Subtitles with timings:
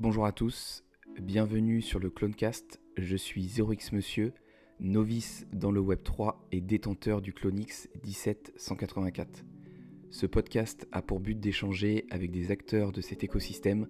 [0.00, 0.82] Bonjour à tous,
[1.20, 2.80] bienvenue sur le Clonecast.
[2.96, 4.32] Je suis 0x Monsieur,
[4.80, 9.44] novice dans le Web3 et détenteur du Clonix 17184.
[10.10, 13.86] Ce podcast a pour but d'échanger avec des acteurs de cet écosystème,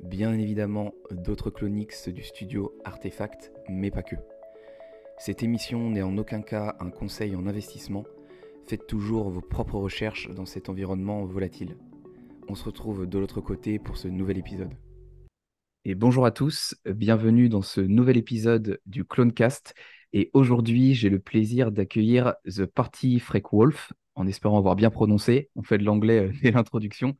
[0.00, 4.16] bien évidemment d'autres Clonix du studio Artefact, mais pas que.
[5.18, 8.04] Cette émission n'est en aucun cas un conseil en investissement,
[8.68, 11.76] faites toujours vos propres recherches dans cet environnement volatile.
[12.48, 14.72] On se retrouve de l'autre côté pour ce nouvel épisode.
[15.84, 19.74] Et bonjour à tous, bienvenue dans ce nouvel épisode du Clonecast.
[20.12, 25.50] Et aujourd'hui, j'ai le plaisir d'accueillir The Party Freak Wolf, en espérant avoir bien prononcé.
[25.54, 27.16] On fait de l'anglais euh, dès l'introduction,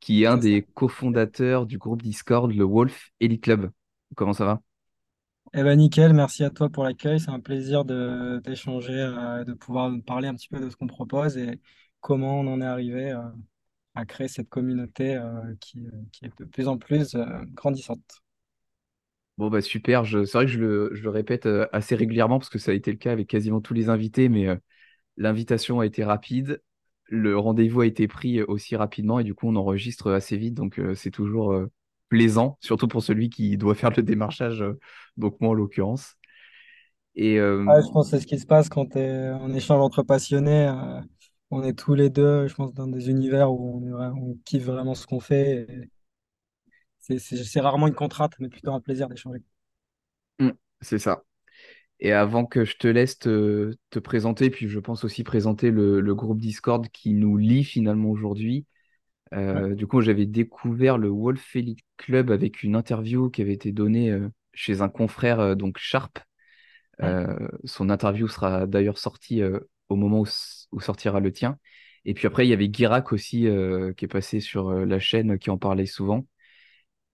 [0.00, 3.70] qui est un des cofondateurs du groupe Discord, le Wolf Elite Club.
[4.14, 4.62] Comment ça va?
[5.52, 7.20] Eh ben nickel, merci à toi pour l'accueil.
[7.20, 10.86] C'est un plaisir de d'échanger, euh, de pouvoir parler un petit peu de ce qu'on
[10.86, 11.60] propose et
[12.00, 13.22] comment on en est arrivé euh,
[13.96, 15.80] à créer cette communauté euh, qui,
[16.12, 17.24] qui est de plus en plus euh,
[17.54, 18.22] grandissante.
[19.38, 20.04] Bon, bah super.
[20.04, 20.24] Je...
[20.24, 22.74] C'est vrai que je le, je le répète euh, assez régulièrement parce que ça a
[22.74, 24.56] été le cas avec quasiment tous les invités, mais euh,
[25.16, 26.62] l'invitation a été rapide.
[27.06, 30.54] Le rendez-vous a été pris aussi rapidement et du coup, on enregistre assez vite.
[30.54, 31.70] Donc, euh, c'est toujours euh,
[32.10, 34.78] plaisant, surtout pour celui qui doit faire le démarchage, euh,
[35.18, 36.16] donc moi en l'occurrence.
[37.16, 40.02] Et euh, Ouais, je pense que c'est ce qui se passe quand en échange entre
[40.02, 40.68] passionnés.
[40.68, 41.00] euh,
[41.50, 44.36] on est tous les deux, je pense, dans des univers où on, est vra- on
[44.44, 45.66] kiffe vraiment ce qu'on fait.
[45.68, 45.90] et
[46.98, 49.42] C'est c'est- c'est rarement une contrainte, mais plutôt un plaisir d'échanger.
[50.38, 51.22] hmm, c'est ça.
[52.00, 56.00] Et avant que je te laisse te, te présenter, puis je pense aussi présenter le,
[56.00, 58.66] le groupe Discord qui nous lie finalement aujourd'hui.
[59.52, 63.54] Ouais, Euh, du coup, j'avais découvert le Wolf Elite Club avec une interview qui avait
[63.54, 66.18] été donnée euh, chez un confrère, euh, donc Sharp.
[67.02, 70.20] ouais, Euh, son interview sera d'ailleurs sortie euh, au moment
[70.72, 71.58] où, sortira le tien.
[72.04, 74.98] Et puis après, il y avait Guirac aussi euh, qui est passé sur euh, la
[74.98, 76.26] chaîne, qui en parlait souvent.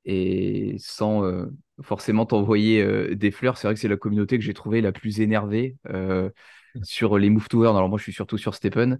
[0.05, 1.47] Et sans euh,
[1.83, 4.92] forcément t'envoyer euh, des fleurs, c'est vrai que c'est la communauté que j'ai trouvée la
[4.92, 5.77] plus énervée
[6.83, 7.77] sur les Move to Earn.
[7.77, 8.98] Alors moi, je suis surtout sur Steppen.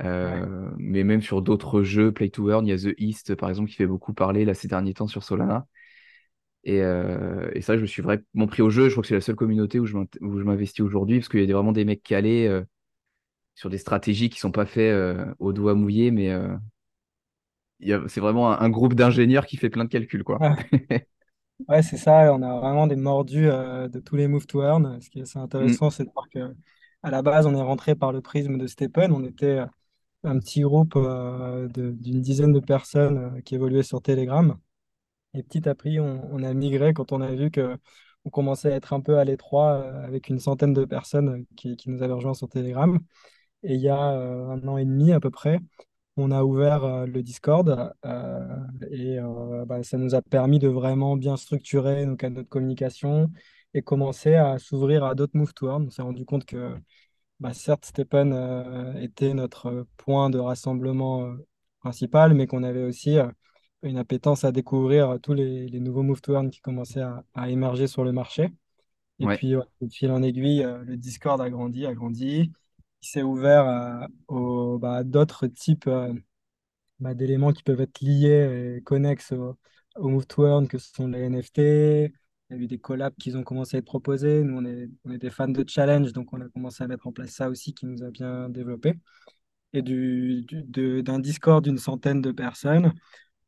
[0.00, 0.42] ouais.
[0.78, 3.68] Mais même sur d'autres jeux, Play to Earn, il y a The East par exemple
[3.70, 5.66] qui fait beaucoup parler là ces derniers temps sur Solana.
[6.64, 8.88] Et, euh, et ça, je me suis vraiment pris au jeu.
[8.88, 11.54] Je crois que c'est la seule communauté où je m'investis aujourd'hui parce qu'il y a
[11.54, 12.62] vraiment des mecs calés euh,
[13.58, 16.56] sur des stratégies qui sont pas faits euh, au doigt mouillé, mais euh,
[18.08, 20.40] c'est vraiment un, un groupe d'ingénieurs qui fait plein de calculs, quoi.
[20.40, 20.56] Ouais.
[21.68, 25.00] Ouais, c'est ça, on a vraiment des mordus euh, de tous les move to earn.
[25.02, 26.54] Ce qui est assez Mm, intéressant, c'est de voir que
[27.02, 29.12] à la base, on est rentré par le prisme de Stephen.
[29.12, 29.66] On était euh,
[30.24, 30.94] un petit groupe
[31.72, 34.56] d'une dizaine de personnes qui évoluaient sur Telegram.
[35.34, 37.78] Et petit à petit, on, on a migré quand on a vu que
[38.24, 41.90] on commençait à être un peu à l'étroit avec une centaine de personnes qui, qui
[41.90, 42.98] nous avaient rejoints sur Telegram.
[43.62, 45.58] Et il y a euh, un an et demi à peu près,
[46.16, 48.56] on a ouvert euh, le Discord euh,
[48.90, 49.18] et
[49.66, 53.30] bah, ça nous a permis de vraiment bien structurer nos canaux de communication
[53.74, 55.52] et commencer à s'ouvrir à d'autres move.
[55.62, 56.74] On s'est rendu compte que
[57.40, 61.36] bah, certes, Stephen euh, était notre point de rassemblement euh,
[61.80, 63.28] principal, mais qu'on avait aussi euh,
[63.82, 67.48] une appétence à découvrir tous les, les nouveaux move to earn qui commençaient à, à
[67.48, 68.50] émerger sur le marché.
[69.20, 72.52] Et ouais, puis, ouais, de fil en aiguille, le Discord a grandi, a grandi.
[73.02, 76.12] Il s'est ouvert euh, aux, bah, d'autres types euh,
[77.00, 79.56] bah, d'éléments qui peuvent être liés et connexes au,
[79.96, 81.58] au Move to Earn, que ce sont les NFT.
[82.50, 84.42] Il y a eu des collabs qui ont commencé à être proposés.
[84.42, 84.64] Nous, on
[85.12, 87.74] est, des fans de challenge, donc on a commencé à mettre en place ça aussi
[87.74, 88.94] qui nous a bien développé.
[89.74, 92.94] Et d'un Discord d'une centaine de personnes,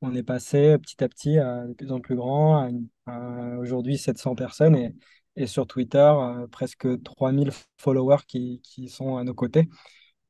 [0.02, 2.70] on est passé petit à petit à de plus en plus grand,
[3.06, 4.92] à, aujourd'hui 700 personnes
[5.40, 9.68] et sur Twitter, euh, presque 3000 followers qui, qui sont à nos côtés.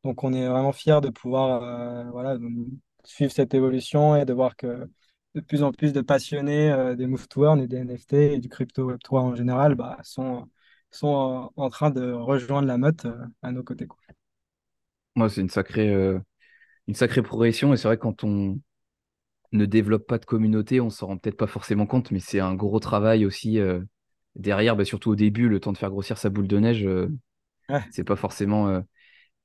[0.05, 2.39] Donc on est vraiment fiers de pouvoir euh, voilà,
[3.05, 4.89] suivre cette évolution et de voir que
[5.35, 8.49] de plus en plus de passionnés euh, des move to et des NFT et du
[8.49, 10.49] crypto Web3 en général bah, sont,
[10.91, 13.07] sont en train de rejoindre la meute
[13.43, 13.87] à nos côtés,
[15.17, 15.93] moi, c'est une sacrée,
[16.87, 17.75] une sacrée progression.
[17.75, 18.61] Et c'est vrai quand on
[19.53, 22.55] ne développe pas de communauté, on s'en rend peut-être pas forcément compte, mais c'est un
[22.55, 23.59] gros travail aussi
[24.37, 27.09] derrière, bah, surtout au début, le temps de faire grossir sa boule de neige, euh,
[27.69, 28.81] Ouais, c'est pas forcément euh,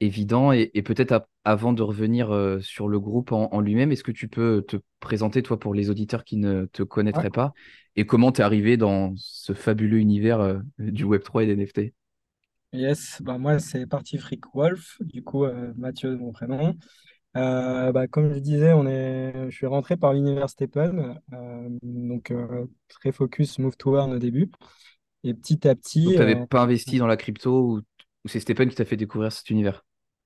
[0.02, 0.52] évident.
[0.54, 4.12] Et, et peut-être avant de revenir euh, sur le groupe en, en lui-même, est-ce que
[4.12, 6.84] tu peux te présenter, toi, pour les auditeurs qui ne te
[7.14, 7.24] ouais.
[7.24, 7.54] connaîtraient pas,
[7.96, 11.94] et comment tu es arrivé dans ce fabuleux univers euh, du Web3 et des NFT?
[12.74, 15.46] Yes, bah moi c'est Parti Freak Wolf, du coup
[15.78, 16.76] Mathieu de mon prénom.
[17.38, 22.32] Euh, bah, comme je disais, on est, je suis rentré par l'univers Stephen, euh, donc
[22.32, 24.50] euh, très focus move to earn au début.
[25.24, 27.78] Et petit à petit, tu n'avais pas investi dans la crypto ou,
[28.24, 29.84] ou c'est Stephen qui t'a fait découvrir cet univers?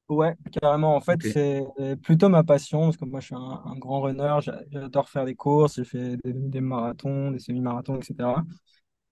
[0.10, 0.96] Ouais, carrément.
[0.96, 1.64] En fait, c'est
[2.02, 4.38] plutôt ma passion, parce que moi, je suis un, un grand runner.
[4.42, 5.76] J'a- J'adore faire des courses.
[5.76, 8.44] J'ai fait des, des marathons, des semi-marathons, etc.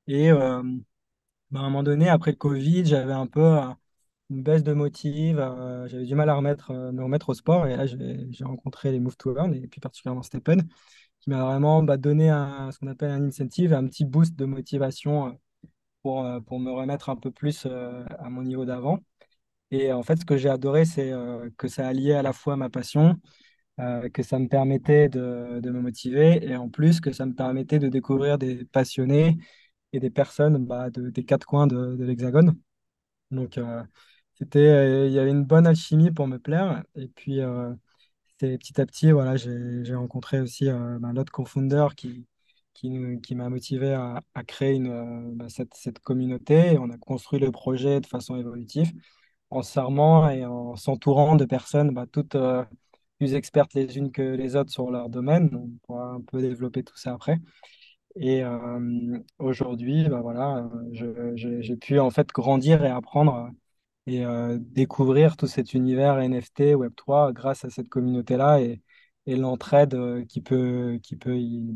[0.08, 3.58] Et bah, à un moment donné, après le Covid, j'avais un peu
[4.29, 5.39] une baisse de motive.
[5.39, 7.68] euh, j'avais du mal à remettre, euh, me remettre au sport.
[7.68, 10.68] Et là, j'ai rencontré les Move to Earn, et puis particulièrement Stephen,
[11.21, 12.29] qui m'a vraiment bah, donné
[12.71, 15.31] ce qu'on appelle un incentive, un petit boost de motivation euh,
[16.03, 19.00] pour, pour me remettre un peu plus à mon niveau d'avant.
[19.71, 21.12] Et en fait, ce que j'ai adoré, c'est
[21.57, 23.18] que ça alliait à la fois ma passion,
[24.13, 27.79] que ça me permettait de, de me motiver, et en plus que ça me permettait
[27.79, 29.38] de découvrir des passionnés
[29.94, 32.57] et des personnes bah, de- des quatre coins de, de l'Hexagone.
[33.31, 33.57] Donc,
[34.38, 36.84] c'était, euh, il y avait une bonne alchimie pour me plaire.
[36.95, 37.74] Et puis, euh,
[38.28, 42.28] c'était petit à petit, voilà, j'ai, rencontré aussi euh, bah, l'autre co-founder qui,
[42.74, 42.92] qui,
[43.24, 46.78] qui m'a motivé à, créer une, bah, cette, cette communauté.
[46.80, 48.92] On a construit le projet de façon évolutive
[49.50, 52.38] en s'armant et en s'entourant de personnes bah, toutes
[53.18, 55.50] plus expertes les unes que les autres sur leur domaine.
[55.56, 57.39] On pourra un peu développer tout ça après.
[58.18, 58.44] Et
[59.39, 60.69] aujourd'hui, bah, voilà,
[61.36, 63.51] j'ai pu en fait grandir et apprendre
[64.07, 68.81] et euh, découvrir tout cet univers NFT, Web3 grâce à cette communauté-là et,
[69.27, 71.75] et l'entraide euh, qui peut, qui peut y,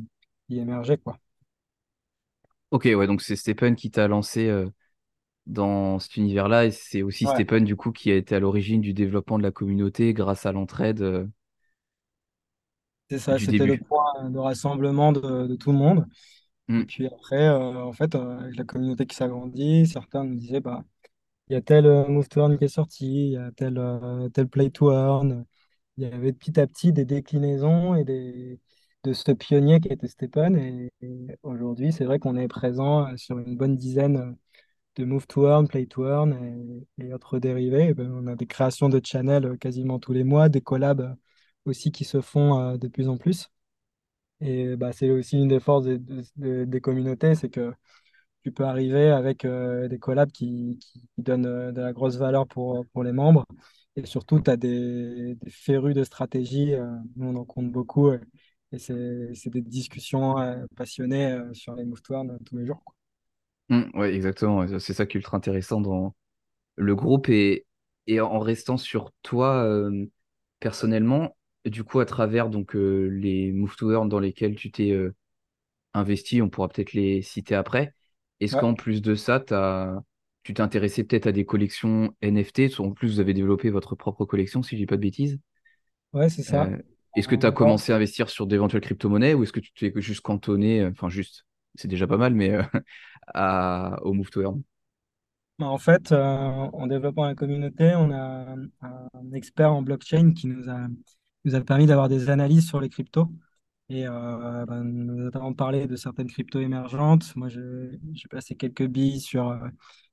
[0.49, 1.19] y émerger, quoi.
[2.71, 4.69] Ok, ouais, donc c'est Stephen qui t'a lancé euh,
[5.47, 8.81] dans cet univers-là et c'est aussi Ouais, Stephen du coup qui a été à l'origine
[8.81, 11.29] du développement de la communauté grâce à l'entraide
[13.09, 16.05] c'est ça, c'était le point de rassemblement de, de tout le monde.
[16.77, 20.83] Et puis après, en fait, avec la communauté qui s'agrandit, certains nous disaient, bah,
[21.51, 24.29] il y a tel Move to Earn qui est sorti, il y a tel, euh,
[24.29, 25.45] tel Play to Earn.
[25.97, 30.57] Il y avait petit à petit des déclinaisons et de ce pionnier qui était Stephen.
[30.57, 30.91] Et,
[31.43, 34.31] aujourd'hui, c'est vrai qu'on est présent euh, sur une bonne dizaine euh,
[34.97, 37.93] de Move to Earn, Play to Earn et, autres dérivés.
[37.93, 41.17] Ben, on a des créations de channels quasiment tous les mois, des collabs
[41.65, 43.49] aussi qui se font de plus en plus.
[44.41, 47.73] Et bah, c'est aussi une des forces des- des communautés, c'est que
[48.43, 52.47] tu peux arriver avec euh, des collabs qui, qui- donnent euh, de la grosse valeur
[52.47, 53.45] pour, pour les membres.
[53.95, 56.73] Et surtout, tu as des, des férus de stratégie.
[56.73, 58.11] euh, nous, on en compte beaucoup.
[58.11, 60.35] et c'est des discussions
[60.75, 62.01] passionnées sur les move
[62.45, 62.83] tous les jours.
[63.69, 64.67] Hmm, ouais, exactement.
[64.79, 66.15] C'est ça qui est ultra intéressant dans
[66.77, 67.67] le groupe et,
[68.07, 69.67] et en restant sur toi
[70.59, 74.97] personnellement, du coup à travers donc les move to earn dans lesquels tu t'es
[75.93, 77.95] investi, on pourra peut-être les citer après.
[78.41, 79.39] Est-ce Ouais, qu'en plus de ça,
[80.43, 82.69] tu t'es intéressé peut-être à des collections NFT?
[82.79, 85.39] En plus, vous avez développé votre propre collection, si je dis pas de bêtises.
[86.13, 86.69] ouais, c'est ça.
[86.69, 86.77] Euh,
[87.15, 89.93] est-ce que tu as commencé à investir sur d'éventuelles crypto-monnaies ou est-ce que tu t'es
[90.01, 91.45] juste cantonné, enfin juste,
[91.75, 92.63] c'est déjà pas mal, mais euh,
[93.33, 94.61] à, au Move to Earn?
[95.59, 100.33] bah, En fait, euh, en développant la communauté, on a un, un expert en blockchain
[100.33, 100.87] qui nous a,
[101.45, 103.29] nous a permis d'avoir des analyses sur les cryptos.
[103.91, 107.35] Et euh, ben, notamment parler de certaines cryptos émergentes.
[107.35, 109.67] Moi, j'ai passé quelques billes sur, euh,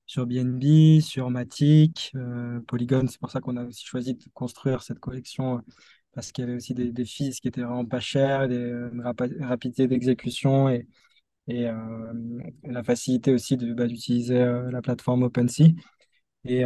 [0.04, 3.06] sur BNB, sur Matic, euh, Polygon.
[3.06, 5.62] C'est pour ça qu'on a aussi choisi de construire cette collection
[6.12, 9.02] parce qu'il y avait aussi des, des qui étaient vraiment pas chers, des, une
[9.42, 10.88] rapidité d'exécution et,
[11.46, 11.68] et
[12.64, 14.38] la facilité aussi bah, d'utiliser
[14.72, 15.66] la plateforme OpenSea.
[16.44, 16.64] Et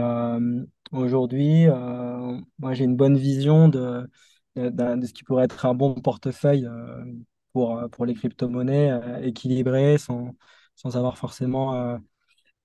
[0.92, 1.66] aujourd'hui,
[2.58, 4.08] moi, j'ai une bonne vision de,
[4.56, 7.04] de, d'un- de ce qui pourrait être un bon portefeuille euh,
[7.52, 10.34] pour, euh, pour les crypto-monnaies, euh, équilibré, sans,
[10.76, 11.98] sans avoir forcément euh,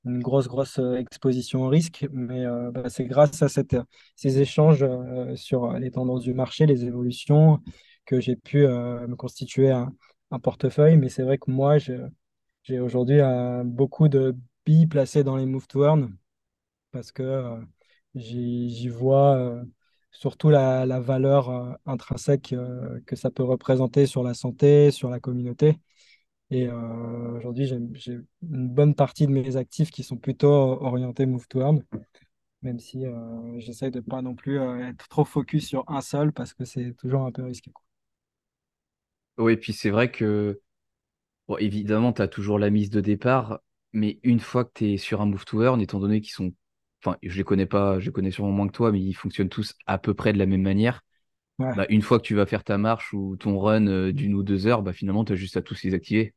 [0.06, 2.08] une grosse, grosse euh, exposition au risque.
[2.12, 3.78] Mais euh, bah, c'est grâce à cette,
[4.16, 7.60] ces échanges euh, sur les tendances du marché, les évolutions,
[8.06, 9.94] que j'ai pu euh, me constituer un,
[10.32, 10.98] un portefeuille.
[10.98, 11.78] Mais c'est vrai que moi,
[12.64, 14.36] j'ai aujourd'hui euh, beaucoup de
[14.66, 16.16] billes placées dans les move to earn
[16.92, 17.58] parce que euh,
[18.16, 19.64] j'y vois euh,
[20.12, 25.10] surtout la, la valeur euh, intrinsèque euh, que ça peut représenter sur la santé, sur
[25.10, 25.78] la communauté.
[26.50, 31.48] Et euh, aujourd'hui, j'ai une bonne partie de mes actifs qui sont plutôt orientés move
[31.48, 31.84] to earn,
[32.62, 33.04] même si
[33.58, 37.24] j'essaye de pas non plus être trop focus sur un seul parce que c'est toujours
[37.24, 37.72] un peu risqué.
[39.38, 40.62] Oui, et puis c'est vrai que,
[41.60, 43.60] évidemment, tu as toujours la mise de départ,
[43.94, 46.54] mais une fois que tu es sur un Move to Earn, étant donné qu'ils sont,
[47.08, 49.50] enfin, je les connais pas, je les connais sûrement moins que toi, mais ils fonctionnent
[49.50, 51.02] tous à peu près de la même manière.
[51.60, 51.76] Ouais.
[51.76, 54.44] Bah, une fois que tu vas faire ta marche ou ton run euh, d'une ou
[54.44, 56.36] deux heures, bah, finalement, tu as juste à tous les activer.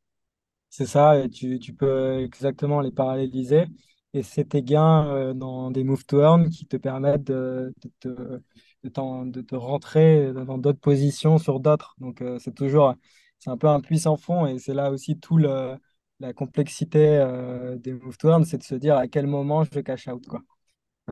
[0.69, 3.65] C'est ça, et tu, tu peux exactement les paralléliser.
[4.13, 8.09] Et c'est tes gains euh, dans des move to earn qui te permettent de, te,
[8.09, 11.95] de, de rentrer dans d'autres positions sur d'autres.
[11.99, 12.95] Donc euh, c'est toujours,
[13.39, 15.77] c'est un peu un puissant fond et c'est là aussi tout le,
[16.21, 19.81] la complexité euh, des move to earn, c'est de se dire à quel moment je
[19.81, 20.41] cash out, quoi.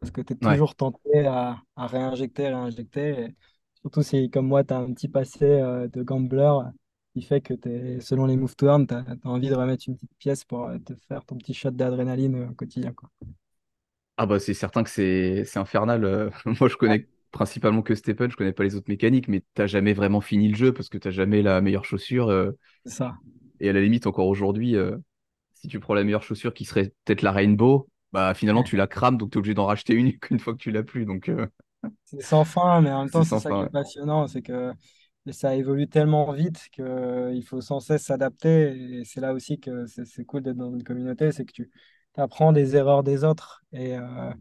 [0.00, 0.58] Parce que tu es Ouais.
[0.58, 3.20] toujours tenté à, à réinjecter, réinjecter.
[3.24, 3.34] Et
[3.80, 6.52] surtout si, comme moi, tu as un petit passé euh, de gambler
[7.14, 7.54] qui fait que
[8.00, 10.78] selon les move to earn, tu as, envie de remettre une petite pièce pour euh,
[10.78, 13.10] te faire ton petit shot d'adrénaline euh, au quotidien, quoi.
[14.16, 16.30] Ah bah c'est certain que c'est infernal.
[16.44, 19.66] Moi je Ouais, connais principalement que Stephen, je connais pas les autres mécaniques, mais t'as
[19.66, 22.28] jamais vraiment fini le jeu parce que t'as jamais la meilleure chaussure.
[22.28, 22.52] euh,
[22.84, 23.18] c'est ça.
[23.60, 24.96] et à la limite encore aujourd'hui, euh,
[25.54, 28.86] si tu prends la meilleure chaussure qui serait peut-être la Rainbow, bah finalement tu la
[28.86, 31.04] crames donc t'es obligé d'en racheter une une fois que tu l'as plus.
[31.06, 31.46] Donc euh,
[32.04, 33.64] C'est sans fin, mais en même temps, c'est ça qui fin.
[33.64, 33.68] est ouais.
[33.68, 34.72] passionnant, c'est que
[35.30, 39.00] ça évolue tellement vite qu'il faut sans cesse s'adapter.
[39.00, 41.70] Et c'est là aussi que c'est cool d'être dans une communauté, c'est que tu
[42.16, 43.62] apprends des erreurs des autres.
[43.72, 44.32] Et, euh,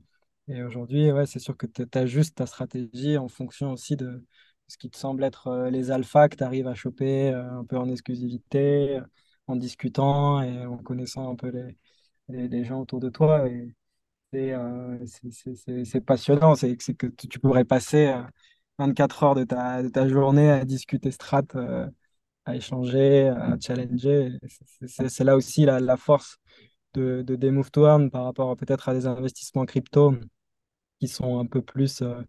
[0.48, 4.26] et aujourd'hui, ouais, c'est sûr que tu ajustes ta stratégie en fonction aussi de
[4.68, 7.66] ce qui te semble être euh, les alphas que tu arrives à choper euh, un
[7.66, 9.02] peu en exclusivité, euh,
[9.48, 11.78] en discutant et en connaissant un peu les,
[12.30, 13.48] les, les gens autour de toi.
[13.50, 13.74] Et,
[14.34, 16.56] c'est euh, passionnant.
[16.56, 18.22] C'est que tu pourrais passer euh,
[18.80, 21.88] 24 heures de ta, de ta journée à discuter strat, euh,
[22.46, 24.32] à échanger, à challenger.
[24.88, 26.40] C'est là aussi la, la force
[26.96, 30.16] de, de des Move par rapport peut-être à des investissements crypto
[31.00, 32.22] qui sont un peu plus, euh,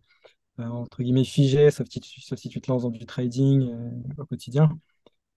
[0.61, 3.71] euh, entre guillemets, figés, sauf si tu, sauf si tu te lances dans du trading
[3.71, 4.78] euh, au quotidien.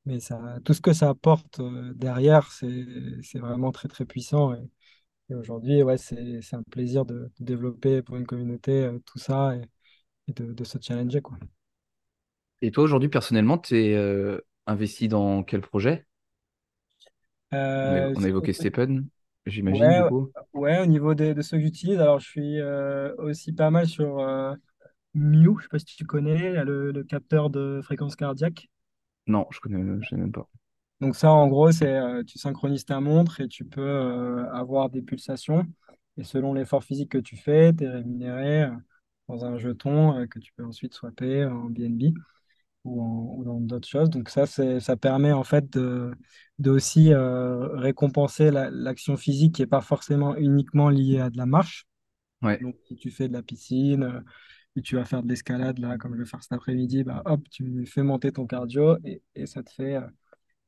[0.05, 4.53] Mais ça, tout ce que ça apporte euh, derrière, c'est vraiment très, très puissant.
[4.55, 4.69] Et,
[5.29, 9.55] et aujourd'hui, ouais, c'est, un plaisir de, de développer pour une communauté euh, tout ça
[9.57, 9.63] et,
[10.29, 11.37] et de, de se challenger, quoi.
[12.61, 16.05] Et toi aujourd'hui personnellement, t'es euh, investi dans quel projet?
[17.83, 19.07] On a, on a évoqué Stephen,
[19.45, 20.07] j'imagine
[20.53, 22.61] ouais, au niveau des- de, ceux que j'utilise, alors je suis
[23.17, 24.17] aussi pas mal sur
[25.13, 28.69] Mew, je sais pas si tu connais, le, le capteur de fréquence cardiaque.
[29.25, 30.47] Non, je connais, je sais même pas.
[30.99, 34.89] Donc ça, en gros, c'est euh, tu synchronises ta montre et tu peux euh, avoir
[34.89, 35.65] des pulsations.
[36.17, 38.71] Et selon l'effort physique que tu fais, tu es rémunéré euh,
[39.27, 42.13] dans un jeton euh, que tu peux ensuite swapper en BNB
[42.83, 44.09] ou, en- ou dans d'autres choses.
[44.11, 46.11] Donc ça, ça permet en fait de,
[46.59, 51.45] de aussi récompenser la- l'action physique qui n'est pas forcément uniquement liée à de la
[51.47, 51.85] marche.
[52.41, 52.61] Ouais.
[52.61, 54.23] Donc si tu fais de la piscine,
[54.75, 57.41] et tu vas faire de l'escalade, là, comme je vais faire cet après-midi, bah, hop,
[57.49, 59.95] tu fais monter ton cardio et, et ça te fait...
[59.97, 60.01] euh,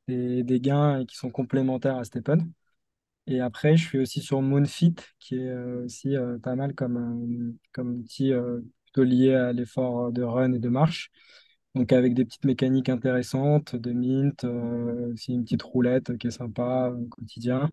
[0.08, 2.52] des, gains qui sont complémentaires à Stephen.
[3.26, 7.56] Et après, je suis aussi sur Moonfit, qui est euh, aussi euh, pas mal comme,
[7.72, 8.32] comme outil
[8.86, 11.10] plutôt lié à l'effort de run et de marche.
[11.74, 16.92] Donc avec des petites mécaniques intéressantes, de mint, aussi une petite roulette qui est sympa
[16.96, 17.70] au quotidien,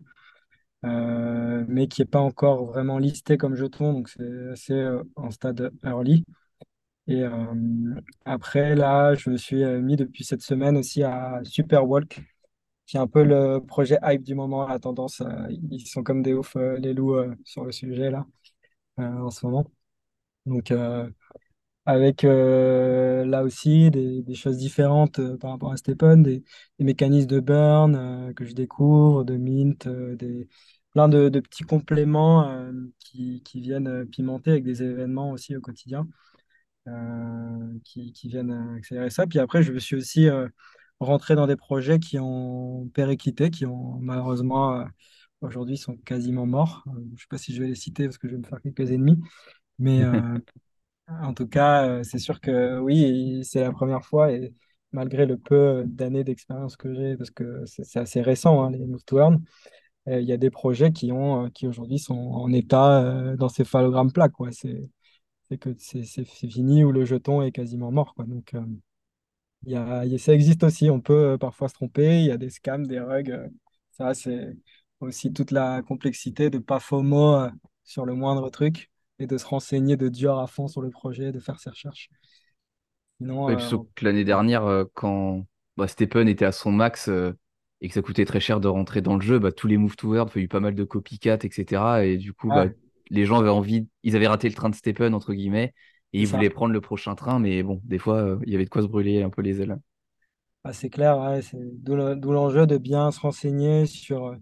[0.84, 5.30] euh, mais qui n'est pas encore vraiment listé comme jeton, donc c'est assez euh, en
[5.30, 6.24] stade early.
[7.08, 7.32] Et euh,
[8.24, 12.20] après, là, je me suis mis depuis cette semaine aussi à Superwalk,
[12.86, 15.22] qui est un peu le projet hype du moment, la tendance.
[15.50, 18.26] ils sont comme des oufs, les loups, sur le sujet, là,
[18.98, 19.66] en ce moment.
[20.46, 20.72] Donc,
[21.86, 26.44] avec là aussi des, choses différentes par rapport à Stephen, des,
[26.78, 30.48] mécanismes de burn que je découvre, de mint, des,
[30.92, 35.56] plein de, de petits compléments euh, qui, qui viennent euh, pimenter avec des événements aussi
[35.56, 36.06] au quotidien
[36.88, 39.26] euh, qui, qui viennent accélérer ça.
[39.26, 40.48] Puis après, je me suis aussi euh,
[41.00, 44.84] rentré dans des projets qui ont périclité, qui ont malheureusement
[45.40, 46.84] aujourd'hui sont quasiment morts.
[46.86, 48.60] Je ne sais pas si je vais les citer parce que je vais me faire
[48.62, 49.18] quelques ennemis,
[49.78, 50.02] mais
[51.08, 54.54] en tout cas, c'est sûr que oui, c'est la première fois et
[54.92, 59.04] malgré le peu d'années d'expérience que j'ai, parce que c'est assez récent, hein, les Move
[59.04, 59.42] to Earn,
[60.06, 64.12] il y a des projets qui ont, euh, qui aujourd'hui sont en état euh, d'encéphalogramme
[64.12, 64.50] plat, quoi.
[64.52, 64.90] C'est
[65.50, 68.24] c'est que c'est c'est- fini ou le jeton est quasiment mort, quoi.
[68.26, 68.62] Donc, euh,
[69.66, 70.90] y a, y a- ça existe aussi.
[70.90, 72.20] On peut euh, parfois se tromper.
[72.20, 73.30] Il y a des scams, des rugs.
[73.30, 73.48] euh,
[73.92, 74.56] ça, c'est
[75.00, 77.50] aussi toute la complexité de pas FOMO euh,
[77.84, 81.32] sur le moindre truc et de se renseigner de dur à fond sur le projet,
[81.32, 82.08] de faire ses recherches.
[83.18, 87.32] Sinon, euh, l'année dernière, euh, quand bah, Stephen était à son max euh,
[87.82, 89.96] et que ça coûtait très cher de rentrer dans le jeu, bah, tous les move
[89.96, 92.06] to earn, il y a eu pas mal de copycat, etc.
[92.06, 92.68] Et du coup, bah,
[93.10, 95.74] les gens avaient envie, ils avaient raté le train de Stephen, entre guillemets,
[96.14, 96.28] et ils ça.
[96.28, 98.82] voulaient prendre le prochain train, mais bon, des fois, euh, il y avait de quoi
[98.82, 99.78] se brûler un peu les ailes.
[100.64, 104.36] Ah, c'est clair, ouais, c'est d'où le- d'où l'enjeu de bien se renseigner sur, euh,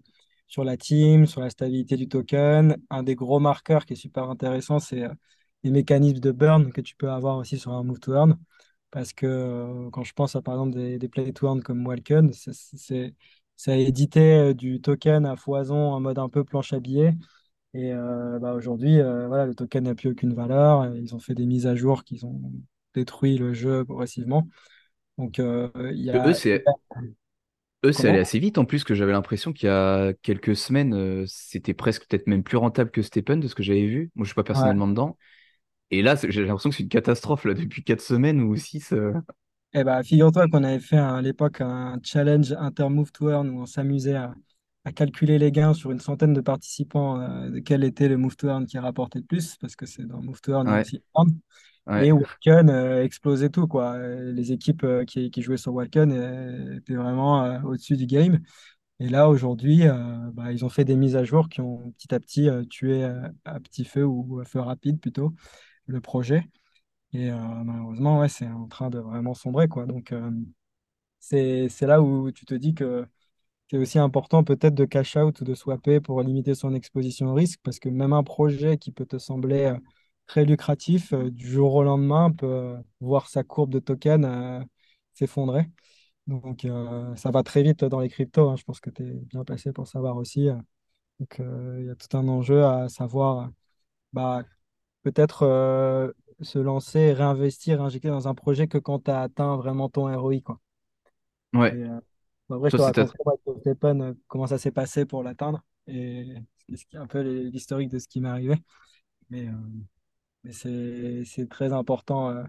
[0.47, 2.77] sur la team, sur la stabilité du token.
[2.91, 5.09] Un des gros marqueurs qui est super intéressant, c'est euh,
[5.63, 8.37] les mécanismes de burn que tu peux avoir aussi sur un move to earn.
[8.91, 11.85] Parce que euh, quand je pense à par exemple des, des play to earn comme
[11.87, 13.15] Walken, c'est
[13.55, 17.13] ça a édité euh, du token à foison en mode un peu planche à billets.
[17.73, 20.95] Et euh, bah, aujourd'hui, euh, voilà, le token n'a plus aucune valeur.
[20.95, 22.41] Ils ont fait des mises à jour qui ont
[22.95, 24.47] détruit le jeu progressivement.
[25.17, 26.71] Donc, il y a, c'est
[27.83, 31.25] Eux, c'est allé assez vite en plus que j'avais l'impression qu'il y a quelques semaines,
[31.27, 34.11] c'était presque peut-être même plus rentable que Stephen de ce que j'avais vu.
[34.15, 34.73] Moi, je suis pas Ouais.
[34.73, 35.17] personnellement dedans.
[35.91, 38.93] Et là, j'ai l'impression que c'est une catastrophe là depuis quatre semaines ou six.
[38.93, 39.13] euh.
[39.73, 43.65] Eh ben, figure-toi qu'on avait fait à l'époque un challenge Intermove to Earn où on
[43.65, 44.35] s'amusait à,
[44.83, 48.35] à calculer les gains sur une centaine de participants euh, de quel était le Move
[48.35, 51.01] to Earn qui rapportait le plus, parce que c'est dans Move to Earn, Ouais, aussi
[51.87, 53.97] ouais, Et Wacken euh, explosait tout, quoi.
[53.99, 58.39] Les équipes qui, qui jouaient sur Wacken euh, étaient vraiment au-dessus du game.
[58.99, 59.93] Et là, aujourd'hui, euh,
[60.33, 63.03] bah, ils ont fait des mises à jour qui ont petit à petit euh, tué
[63.03, 65.33] euh, à petit feu ou à feu rapide plutôt
[65.87, 66.43] le projet.
[67.13, 69.85] Et euh, malheureusement, ouais, c'est en train de vraiment sombrer, quoi.
[69.85, 70.31] Donc, euh,
[71.19, 73.05] c'est, là où tu te dis que
[73.69, 77.33] c'est aussi important peut-être de cash out ou de swapper pour limiter son exposition au
[77.35, 79.77] risque, parce que même un projet qui peut te sembler euh,
[80.27, 84.65] très lucratif, du jour au lendemain, peut voir sa courbe de token
[85.13, 85.69] s'effondrer.
[86.27, 86.67] Donc,
[87.17, 88.49] ça va très vite dans les cryptos.
[88.49, 88.55] hein.
[88.57, 90.47] Je pense que tu es bien placé pour savoir aussi.
[91.19, 93.49] Donc, il y a tout un enjeu à savoir,
[94.13, 94.43] bah,
[95.03, 99.89] peut-être euh, se lancer, réinvestir, injecter dans un projet que quand tu as atteint vraiment
[99.89, 100.59] ton ROI, quoi.
[101.53, 101.73] Et, ouais.
[101.73, 101.99] euh,
[102.49, 106.35] bah, après, je Toi, te raconterai Stéphane, euh, comment ça s'est passé pour l'atteindre et
[106.73, 108.55] ce qui est un peu l'historique de ce qui m'est arrivé.
[109.29, 109.51] Mais, euh,
[110.43, 112.43] mais c'est très important euh,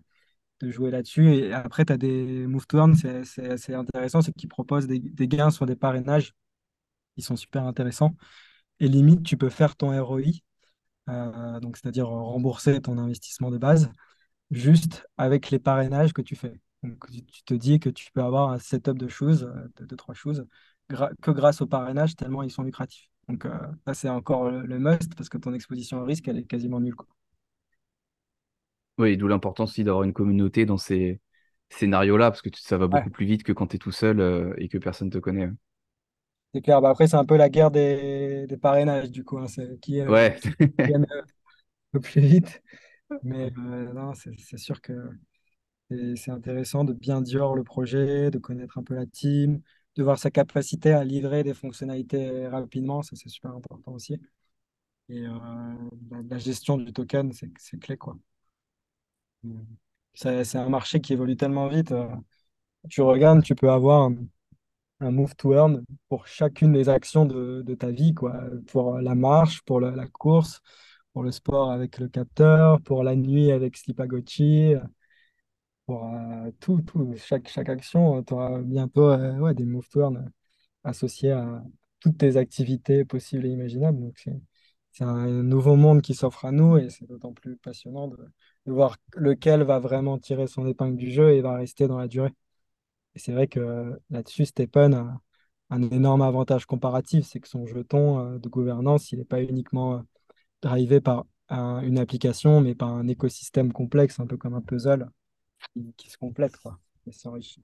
[0.60, 1.34] de jouer là-dessus.
[1.34, 4.98] Et après, tu as des move to earn, c'est assez intéressant, c'est qu'ils proposent des,
[4.98, 6.34] des gains sur des parrainages
[7.16, 8.14] qui sont super intéressants.
[8.80, 10.22] Et limite, tu peux faire ton ROI, euh,
[11.08, 13.90] donc c'est-à-dire rembourser ton investissement de base
[14.50, 16.60] juste avec les parrainages que tu fais.
[16.82, 19.96] Donc, tu te dis que tu peux avoir un setup de choses, euh, de, de
[19.96, 20.46] trois choses,
[20.90, 23.08] gra- que grâce aux parrainages, tellement ils sont lucratifs.
[23.28, 26.38] Donc, euh, ça, c'est encore le, le must parce que ton exposition au risque, elle
[26.38, 27.08] est quasiment nulle, quoi.
[28.98, 31.20] Oui, d'où l'importance aussi d'avoir une communauté dans ces
[31.70, 34.20] scénarios-là, parce que ça va Ouais, beaucoup plus vite que quand tu es tout seul
[34.20, 35.48] euh, et que personne te connaît.
[36.54, 36.80] C'est clair.
[36.80, 39.38] Bah, après, c'est un peu la guerre des, des parrainages, du coup.
[39.38, 39.46] hein.
[39.48, 40.40] C'est qui, euh, Ouais,
[40.76, 41.24] qui gagne un
[41.92, 42.62] peu plus vite.
[43.22, 44.94] Mais euh, non, c'est sûr que
[46.16, 49.60] c'est intéressant de bien dire le projet, de connaître un peu la team,
[49.96, 53.02] de voir sa capacité à livrer des fonctionnalités rapidement.
[53.02, 54.20] Ça, c'est super important aussi.
[55.10, 55.30] Et euh,
[56.10, 58.16] la, la gestion du token, c'est clé, quoi.
[60.14, 61.92] C'est c'est un marché qui évolue tellement vite.
[61.92, 62.08] euh,
[62.90, 64.16] tu regardes, tu peux avoir un,
[65.02, 68.40] un move to earn pour chacune des actions de, ta vie, quoi.
[68.68, 70.60] Pour la marche, pour la, course,
[71.12, 74.74] pour le sport avec le capteur, pour la nuit avec Slipagotchi,
[75.86, 77.14] pour euh, tout, tout.
[77.16, 80.30] Chaque, action, tu auras bientôt euh, ouais, des move to earn
[80.84, 81.62] associés à
[82.00, 84.00] toutes tes activités possibles et imaginables.
[84.00, 88.16] Donc, c'est, un nouveau monde qui s'offre à nous et c'est d'autant plus passionnant de
[88.66, 92.32] voir lequel va vraiment tirer son épingle du jeu et va rester dans la durée.
[93.14, 95.20] Et c'est vrai que là-dessus, Stephen a
[95.70, 99.94] un énorme avantage comparatif, c'est que son jeton euh, de gouvernance, il n'est pas uniquement
[99.98, 100.02] euh,
[100.62, 105.10] drivé par un- une application, mais par un écosystème complexe, un peu comme un puzzle
[105.74, 107.62] qui, qui se complète, quoi, et s'enrichit.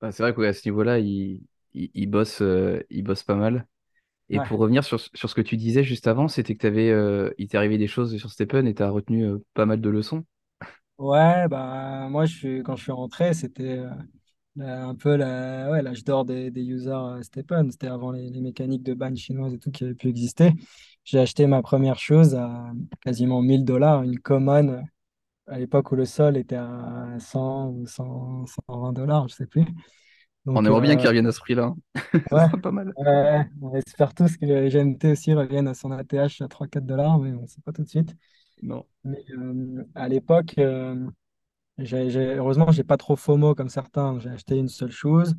[0.00, 1.42] Bah, c'est vrai qu'à ce niveau-là, il,
[1.74, 3.66] il, il bosse, euh, il bosse pas mal.
[4.30, 4.42] Et Ouais.
[4.42, 7.48] pour revenir sur, sur ce que tu disais juste avant, c'était que t'avais, euh, il
[7.48, 10.24] t'est arrivé des choses sur Stephen et tu as retenu euh, pas mal de leçons.
[10.98, 13.84] Ouais, bah, moi, je suis, quand je suis rentré, c'était
[14.60, 17.70] un peu la, ouais, l'âge d'or des, des users euh, Stephen.
[17.70, 20.52] C'était avant les, les mécaniques de ban chinoises et tout qui avaient pu exister.
[21.04, 24.82] J'ai acheté ma première chose à quasiment 1000 dollars, une common
[25.48, 29.64] à l'époque où le sol était à 100 ou 100, 120 dollars, je sais plus.
[30.46, 31.64] On aimerait bien qu'il euh, revienne à ce prix-là.
[31.64, 31.76] hein.
[32.30, 32.92] Ouais, pas mal.
[32.96, 37.32] on espère tous que le GMT aussi revienne à son ATH à 3-4 dollars, mais
[37.34, 38.14] on sait pas tout de suite.
[38.62, 38.84] Non.
[39.04, 40.54] Mais euh, à l'époque,
[41.80, 44.18] euh, j'ai, j'ai- heureusement, j'ai pas trop FOMO comme certains.
[44.20, 45.34] J'ai acheté une seule chose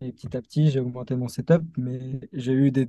[0.00, 2.88] et petit à petit, j'ai augmenté mon setup, mais j'ai eu des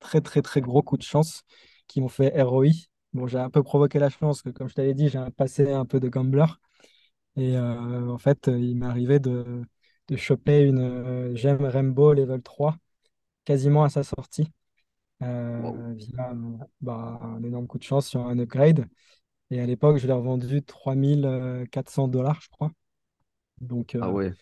[0.00, 1.44] très, très, très gros coups de chance
[1.88, 2.88] qui m'ont fait ROI.
[3.14, 5.72] Bon, j'ai un peu provoqué la chance, que, comme je t'avais dit, j'ai un passé
[5.72, 6.46] un peu de gambler.
[7.36, 9.62] Et euh, en fait, il m'est arrivé de,
[10.08, 12.76] de choper une euh, gemme Rainbow Level 3
[13.44, 14.52] quasiment à sa sortie
[15.58, 15.82] Wow.
[15.88, 16.32] euh, via
[16.80, 18.86] bah, un énorme coup de chance sur un upgrade.
[19.50, 22.72] Et à l'époque, je l'ai revendu 3400 dollars, je crois.
[23.60, 24.34] Donc, Ah euh, ouais.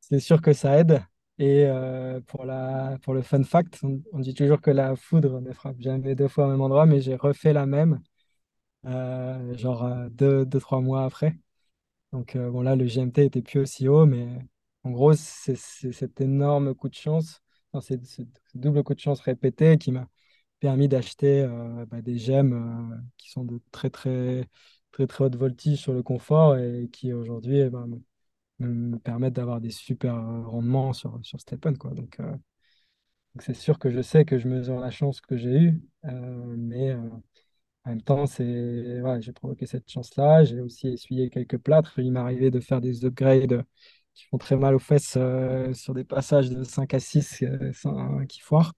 [0.00, 1.02] c'est sûr que ça aide.
[1.38, 5.40] Et euh, pour la, pour le fun fact, on, on dit toujours que la foudre
[5.40, 8.00] ne frappe jamais deux fois au même endroit, mais j'ai refait la même,
[8.86, 11.36] euh, genre euh, deux, deux, trois mois après.
[12.12, 14.28] Donc euh, bon là, le GMT était plus aussi haut, mais
[14.84, 17.42] en gros, c'est cet énorme coup de chance,
[17.74, 20.08] non, c'est ce ce double coup de chance répété qui m'a
[20.60, 22.52] permis d'acheter euh, bah, des gemmes
[22.94, 24.46] euh, qui sont de très très
[24.92, 28.00] très très haute voltige sur le confort et qui aujourd'hui eh ben, me
[28.60, 31.92] me permettent d'avoir des super euh, rendements sur, sur Stephen, quoi.
[31.94, 32.18] Donc,
[33.40, 35.82] c'est sûr que je sais que je mesure la chance que j'ai eue,
[36.56, 37.22] mais en
[37.90, 40.44] même temps, c'est, j'ai provoqué cette chance-là.
[40.44, 41.98] J'ai aussi essuyé quelques plâtres.
[41.98, 43.64] Il arrivé de faire des upgrades
[44.14, 45.18] qui font très mal aux fesses
[45.74, 48.74] sur des passages de 5 à 6 euh, sans- qui foirent.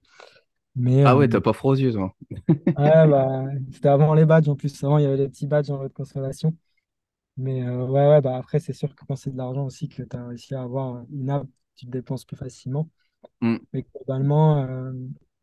[0.77, 2.15] Mais Ah euh, ouais, t'as pas froid aux yeux, toi.
[2.77, 4.83] ouais, bah, c'était avant les badges en plus.
[4.85, 6.57] Avant, il y avait les petits badges en mode consolation.
[7.39, 10.03] Mais euh, ouais, ouais, bah après, c'est sûr que quand c'est de l'argent aussi que
[10.05, 12.91] tu as réussi à avoir euh, in-app, tu te dépenses plus facilement.
[13.41, 14.93] Hmm, Mais globalement, euh,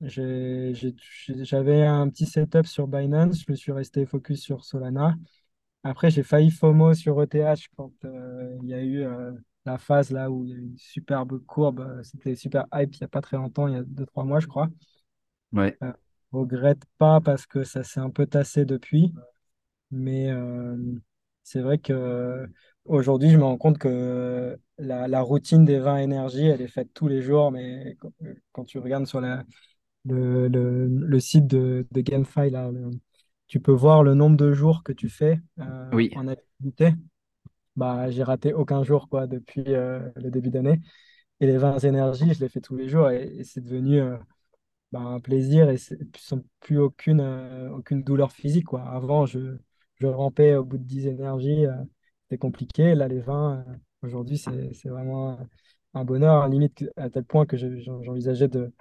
[0.01, 3.41] j'avais un petit setup sur Binance.
[3.45, 5.15] Je me suis resté focus sur Solana.
[5.83, 9.31] Après, j'ai failli FOMO sur ETH quand euh, il y a eu euh,
[9.65, 11.81] la phase là où il y a eu une superbe courbe.
[11.81, 14.25] euh, C'était super hype il n'y a pas très longtemps, il y a deux trois
[14.25, 14.69] mois, je crois.
[15.53, 15.79] Ouais.
[15.83, 15.93] Euh,
[16.31, 19.13] regrette pas parce que ça s'est un peu tassé depuis.
[19.91, 20.77] Mais euh,
[21.43, 22.47] c'est vrai que
[22.85, 26.89] aujourd'hui, je me rends compte que la, la routine des 20 énergies, elle est faite
[26.93, 27.51] tous les jours.
[27.51, 28.13] Mais quand,
[28.53, 29.43] quand tu regardes sur la,
[30.05, 32.91] le, le, le site de, de GameFi, là, le-
[33.47, 36.09] tu peux voir le nombre de jours que tu fais euh, Oui.
[36.13, 36.93] en activité.
[37.75, 40.81] Bah, j'ai raté aucun jour quoi, depuis euh, le début d'année.
[41.41, 44.17] Et les 20 énergies, je les fais tous les jours et, et c'est devenu euh,
[44.91, 45.77] bah, un plaisir et
[46.17, 48.83] sans plus aucune, euh, aucune douleur physique, quoi.
[48.83, 49.57] Avant, je,
[49.95, 51.73] je rampais au bout de 10 énergies, euh,
[52.23, 52.95] c'était compliqué.
[52.95, 53.73] Là, les 20, euh,
[54.03, 55.39] aujourd'hui, c'est, vraiment
[55.93, 58.71] un bonheur, limite à tel point que je- j'en- j'envisageais de,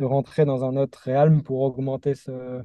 [0.00, 2.62] de rentrer dans un autre realm pour augmenter ce,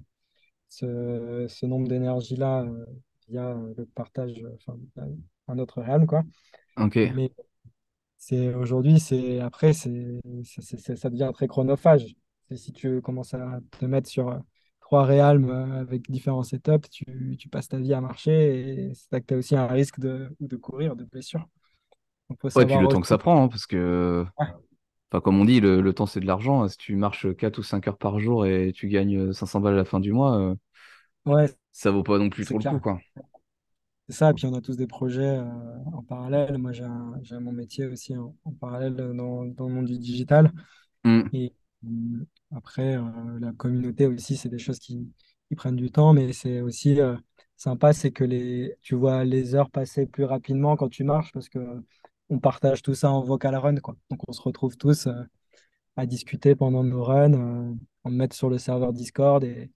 [0.70, 2.86] ce, ce nombre d'énergie-là euh,
[3.30, 4.78] via le partage, enfin,
[5.48, 6.24] un autre realm, quoi.
[6.76, 6.98] Ok.
[7.10, 7.32] Mais
[8.18, 10.22] c'est aujourd'hui, c'est après, c'est-
[10.98, 12.16] ça devient très chronophage.
[12.56, 14.40] Si tu commences à te mettre sur euh,
[14.82, 19.12] trois realms euh, avec différents setups, tu, tu passes ta vie à marcher et c'est
[19.12, 21.48] là que tu as aussi un risque de, ou de courir, de blessure.
[22.30, 24.48] Donc, Ouais, puis le temps que ça prend, hein, parce que, Ouais,
[25.12, 26.68] enfin, comme on dit, le, le temps c'est de l'argent.
[26.70, 29.76] Si tu marches 4 ou 5 heures par jour et tu gagnes euh, 500 balles
[29.76, 30.56] à la fin du mois, euh,
[31.26, 32.80] ouais, ça vaut pas non plus trop le coup, clair.
[32.80, 33.02] quoi.
[34.08, 35.44] C'est ça, et puis on a tous des projets euh,
[35.94, 36.58] en parallèle.
[36.58, 39.98] Moi, j'ai un- j'ai mon métier aussi en, en parallèle dans, dans le monde du
[40.00, 40.52] digital.
[41.34, 41.52] Et euh,
[42.56, 45.08] après, euh, la communauté aussi, c'est des choses qui,
[45.58, 47.16] prennent du temps, mais c'est aussi euh,
[47.58, 51.50] sympa, c'est que les, tu vois les heures passer plus rapidement quand tu marches parce
[51.50, 51.60] que
[52.30, 53.96] on partage tout ça en vocal run, quoi.
[54.12, 55.24] Donc on se retrouve tous euh,
[55.96, 59.72] à discuter pendant nos runs, euh, on met sur le serveur Discord et,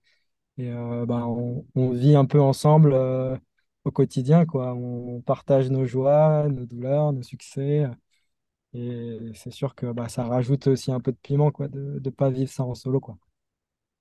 [0.57, 3.37] et euh, bah, on, on vit un peu ensemble euh,
[3.85, 4.73] au quotidien, quoi.
[4.75, 7.87] On partage nos joies, nos douleurs, nos succès.
[8.73, 12.09] Et c'est sûr que bah, ça rajoute aussi un peu de piment, quoi, de ne
[12.09, 13.17] pas vivre ça en solo, quoi.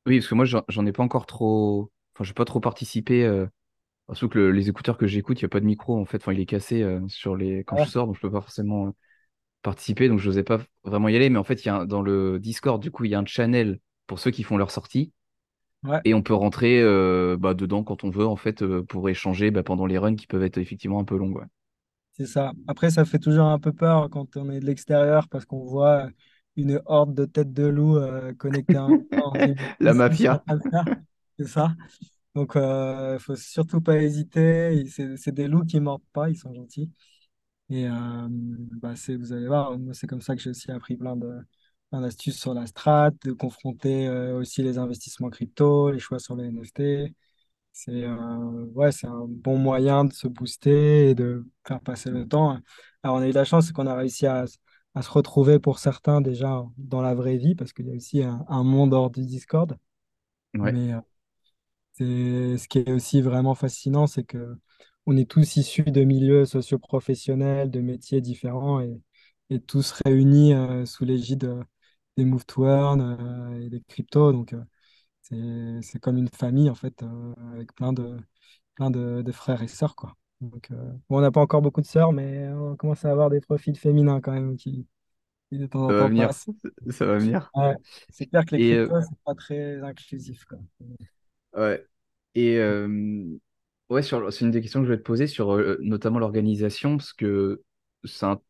[0.07, 1.91] Oui, parce que moi, j'en ai pas encore trop.
[2.15, 3.25] Enfin, j'ai pas trop participé.
[3.25, 3.47] Euh...
[4.13, 6.19] Surtout que le- les écouteurs que j'écoute, il n'y a pas de micro, en fait.
[6.19, 7.65] Enfin, il est cassé euh, sur les...
[7.65, 8.93] quand je sors, donc je peux pas forcément euh,
[9.63, 10.09] participer.
[10.09, 11.31] Donc, je n'osais pas vraiment y aller.
[11.31, 13.21] Mais en fait, il y a un- dans le Discord, du coup, il y a
[13.21, 15.13] un channel pour ceux qui font leur sortie.
[15.85, 19.51] ouais, Et on peut rentrer euh, bah, dedans quand on veut, en fait, pour échanger
[19.53, 21.37] bah, pendant les runs qui peuvent être effectivement un peu longues.
[21.39, 21.47] ouais.
[22.13, 22.53] C'est ça.
[22.67, 26.09] Après, ça fait toujours un peu peur quand on est de l'extérieur parce qu'on voit
[26.57, 30.45] une horde de têtes de loup euh, connectées dit, mais La mafia.
[31.39, 31.75] C'est ça.
[32.35, 34.85] Donc, il faut surtout pas hésiter.
[34.89, 36.91] C'est c'est des loups qui mordent pas, ils sont gentils.
[37.73, 40.97] Et euh, bah, c'est, vous allez voir, moi, c'est comme ça que j'ai aussi appris
[40.97, 41.39] plein de,
[41.91, 46.49] plein sur la strat, de confronter euh, aussi les investissements crypto, les choix sur les
[46.49, 47.15] NFT.
[47.73, 52.29] C'est euh, ouais, c'est un bon moyen de se booster et de faire passer le
[52.29, 52.59] temps.
[53.03, 54.45] Alors, on a eu la chance, c'est qu'on a réussi à,
[54.95, 58.23] à se retrouver pour certains déjà dans la vraie vie, parce qu'il y a aussi
[58.23, 59.77] un, un monde hors du Discord.
[60.55, 60.73] Ouais.
[60.73, 60.93] Mais
[62.01, 64.57] euh, ce qui est aussi vraiment fascinant, c'est que
[65.07, 69.01] on est tous issus de milieux socio-professionnels, de métiers différents et,
[69.51, 71.65] et tous réunis euh, sous l'égide euh,
[72.17, 74.33] des Move to Earn euh, et des cryptos.
[74.33, 74.55] Donc,
[75.83, 78.17] c'est, comme une famille, en fait, euh, avec plein de,
[78.77, 80.17] plein de, de frères et sœurs, quoi.
[80.41, 83.31] Donc, euh, bon, on n'a pas encore beaucoup de sœurs, mais on commence à avoir
[83.31, 84.87] des profils féminins quand même qui,
[85.53, 86.31] de temps en Ça va temps venir.
[86.31, 86.47] passent.
[86.91, 87.53] Ça va venir.
[87.55, 87.77] Ouais.
[88.11, 90.59] C'est clair que les euh, cryptos, c'est pas très inclusif, quoi.
[91.57, 91.87] ouais.
[92.35, 93.39] Et euh,
[93.91, 96.97] ouais, sur, c'est une des questions que je vais te poser sur euh, notamment l'organisation,
[96.97, 97.63] parce que
[98.05, 98.41] c'est un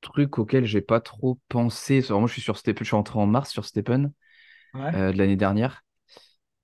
[0.00, 2.02] truc auquel j'ai pas trop pensé.
[2.10, 4.12] Moi, je suis sur Step, je suis rentré en mars sur Stepen
[4.74, 5.84] Ouais, euh, de l'année dernière.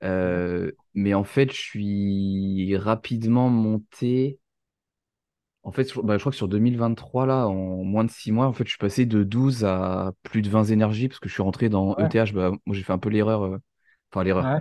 [0.04, 4.38] Euh, mais en fait, je suis rapidement monté.
[5.62, 8.46] En fait, je, bah, je crois que sur 2023, là, en moins de 6 mois,
[8.46, 11.34] en fait, je suis passé de 12 à plus de 20 énergies parce que je
[11.34, 12.32] suis rentré dans ouais, ETH.
[12.32, 13.44] Bah, moi, j'ai fait un peu l'erreur.
[13.44, 13.58] euh,
[14.12, 14.44] Enfin, l'erreur.
[14.44, 14.60] ouais.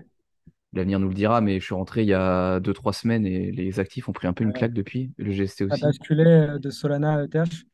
[0.74, 3.52] L'avenir nous le dira, mais je suis rentré il y a deux trois semaines et
[3.52, 5.82] les actifs ont pris un peu une claque depuis, le GST aussi.
[5.82, 7.66] basculé euh, de Solana à ETH?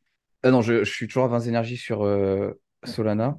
[0.42, 2.52] Ah non, je, je suis toujours à 20 énergies sur euh.
[2.84, 3.38] Solana.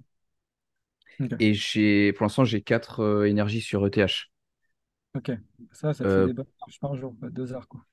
[1.39, 4.27] Et j'ai, pour l'instant, j'ai 4 euh, énergies sur ETH.
[5.15, 5.31] ok.
[5.71, 7.85] Ça, ça fait Euh, des bonnes marches par jour, quoi, deux heures, quoi.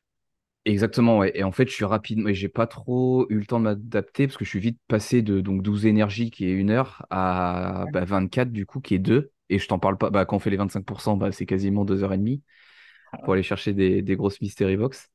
[0.65, 1.33] exactement, ouais.
[1.35, 4.27] Et en fait, je suis rapide, mais j'ai pas trop eu le temps de m'adapter
[4.27, 7.87] parce que je suis vite passé de donc 12 énergies qui est une heure à
[7.87, 7.93] Ouais.
[7.93, 9.33] bah, 24 du coup qui est 2.
[9.51, 12.43] Et je t'en parle pas, bah, quand on fait les 25%, bah, c'est quasiment 2h30
[13.23, 15.11] pour aller chercher des, des grosses mystery box.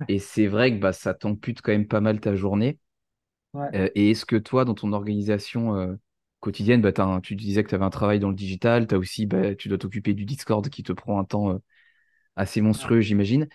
[0.08, 2.78] Et c'est vrai que bah, ça t'ampute quand même pas mal ta journée.
[3.52, 3.74] Ouais.
[3.74, 5.94] Euh, et est-ce que toi, dans ton organisation euh,
[6.46, 9.26] quotidienne, bah, un- tu disais que tu avais un travail dans le digital, t'as aussi,
[9.26, 11.58] bah, tu dois t'occuper du Discord qui te prend un temps euh,
[12.36, 13.48] assez monstrueux, j'imagine.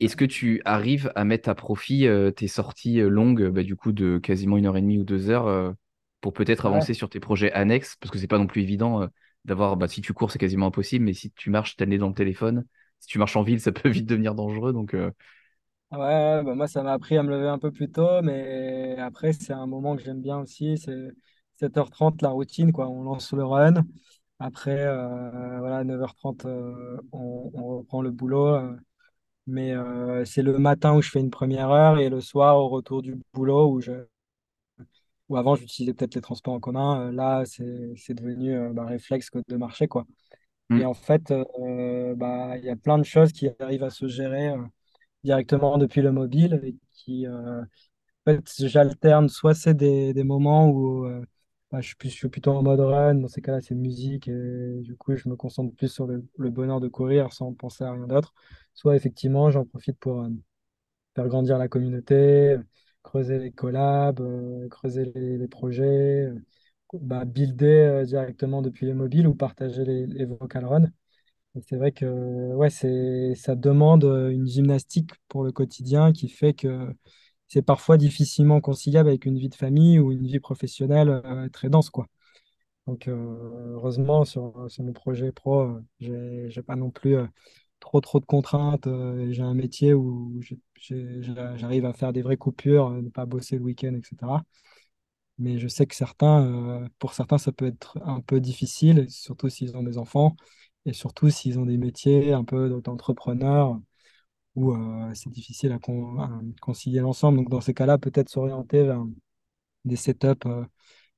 [0.00, 3.76] Est-ce que tu arrives à mettre à profit euh, tes sorties euh, longues, bah, du
[3.76, 5.72] coup, de quasiment une heure et demie ou deux heures, euh,
[6.20, 6.84] pour peut-être Ouais.
[6.84, 7.96] avancer sur tes projets annexes?
[8.00, 9.08] Parce que c'est pas non plus évident
[9.46, 11.98] d'avoir, bah, si tu cours, c'est quasiment impossible, mais si tu marches, t'as le nez
[11.98, 12.66] dans le téléphone.
[13.00, 14.72] Si tu marches en ville, ça peut vite devenir dangereux.
[14.72, 14.94] Donc,
[15.92, 19.32] ouais, bah moi, ça m'a appris à me lever un peu plus tôt, mais après,
[19.32, 20.76] c'est un moment que j'aime bien aussi.
[20.78, 21.10] C'est
[21.56, 22.88] 7h30, la routine, quoi.
[22.88, 23.84] On lance le run.
[24.38, 28.46] Après, euh, voilà, 9h30, euh, on, on reprend le boulot.
[28.56, 28.76] euh,
[29.46, 32.68] mais euh, c'est le matin où je fais une première heure et le soir, au
[32.68, 33.92] retour du boulot, où je,
[35.28, 37.10] où avant, j'utilisais peut-être les transports en commun.
[37.12, 37.64] là, c'est,
[38.14, 40.04] devenu bah, réflexe de marcher, quoi.
[40.70, 41.32] Et hmm, en fait,
[42.16, 44.54] bah, il y a plein de choses qui arrivent à se gérer
[45.24, 47.64] directement depuis le mobile et qui, en
[48.26, 51.06] fait, j'alterne, soit c'est des, des moments où
[51.80, 55.28] je suis, plutôt en mode run, dans ces cas-là, c'est musique, et du coup, je
[55.28, 58.34] me concentre plus sur le, bonheur de courir sans penser à rien d'autre.
[58.74, 60.28] Soit effectivement, j'en profite pour euh,
[61.14, 62.56] faire grandir la communauté,
[63.02, 66.34] creuser les collabs, euh, creuser les, projets, euh,
[66.94, 70.90] bah, builder directement depuis les mobiles ou partager les, les vocal runs.
[71.68, 72.06] C'est vrai que
[72.54, 76.88] ouais, ça demande une gymnastique pour le quotidien qui fait que
[77.48, 81.68] c'est parfois difficilement conciliable avec une vie de famille ou une vie professionnelle euh, très
[81.68, 82.06] dense, quoi.
[82.86, 87.16] Donc, euh, heureusement, sur, sur mon projet pro, euh, j'ai, j'ai pas non plus
[87.80, 88.88] trop, trop de contraintes.
[89.30, 90.40] j'ai un métier où
[90.80, 94.44] j'arrive à faire des vraies coupures, ne pas bosser le week-end, etc.
[95.38, 99.76] Mais je sais que certains, pour certains, ça peut être un peu difficile, surtout s'ils
[99.76, 100.36] ont des enfants
[100.86, 103.80] et surtout s'ils ont des métiers un peu d'entrepreneurs
[104.56, 107.38] où euh, c'est difficile à, con- à concilier l'ensemble.
[107.38, 109.04] Donc, dans ces cas-là, peut-être s'orienter vers
[109.84, 110.64] des setups euh,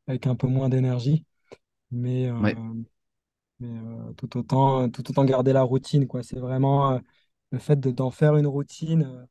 [0.08, 1.24] avec un peu moins d'énergie,
[1.92, 2.56] mais, euh, ouais,
[3.60, 3.68] mais
[4.16, 6.22] tout autant, tout autant garder la routine, quoi.
[6.22, 7.00] C'est vraiment
[7.50, 9.26] le fait de- d'en faire une routine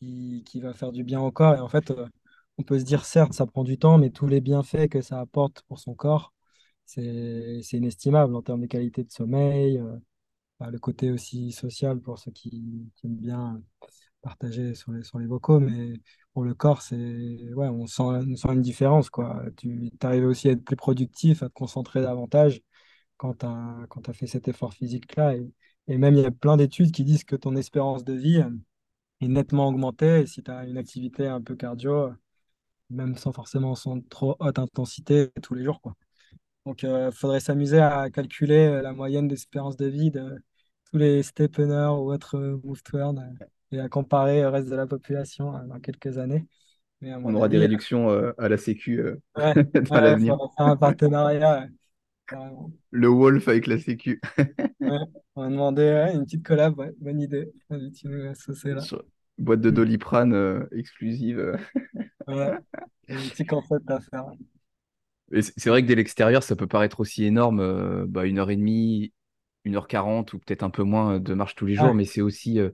[0.00, 1.54] qui, qui va faire du bien au corps.
[1.56, 1.92] Et en fait,
[2.58, 5.20] on peut se dire, certes, ça prend du temps, mais tous les bienfaits que ça
[5.20, 6.32] apporte pour son corps,
[6.86, 9.82] c'est, c'est inestimable en termes de qualité de sommeil,
[10.70, 13.62] le côté aussi social pour ceux qui, aiment bien
[14.22, 15.94] partager sur les, sur les vocaux, mais
[16.32, 19.42] pour le corps, ouais, on sent, on sent une différence, quoi.
[19.56, 22.62] Tu arrives aussi à être plus productif, à te concentrer davantage
[23.16, 25.36] quand tu as, tu fait cet effort physique-là.
[25.88, 28.42] Et, même, il y a plein d'études qui disent que ton espérance de vie,
[29.20, 30.22] est nettement augmenté.
[30.22, 32.12] Et si tu as une activité un peu cardio,
[32.90, 35.94] même sans forcément sans trop haute intensité tous les jours, quoi.
[36.66, 40.12] Donc, il faudrait s'amuser à calculer euh, la moyenne d'espérance de vie
[40.92, 44.86] tous les steppeners ou autres euh, earn, euh, et à comparer au reste de la
[44.86, 46.46] population euh, dans quelques années.
[47.00, 50.36] Mais à on aura des réductions euh, à la Sécu euh, ouais, dans ouais, l'avenir.
[50.58, 51.60] un partenariat.
[51.62, 51.68] ouais.
[52.90, 54.20] Le Wolf avec la Sécu.
[55.34, 57.50] On va demander une petite collab, bonne idée.
[58.64, 58.80] Là.
[58.80, 59.04] Sur-
[59.38, 61.58] Boîte de Doliprane euh, exclusive.
[62.26, 62.58] Ouais,
[63.10, 64.26] un petit concept à faire.
[65.32, 68.56] Et c'est vrai que dès l'extérieur, ça peut paraître aussi énorme, bah, une heure et
[68.56, 69.12] demie,
[69.64, 71.94] une heure quarante ou peut-être un peu moins euh, de marche tous les jours, Ouais,
[71.94, 72.70] mais c'est aussi, euh,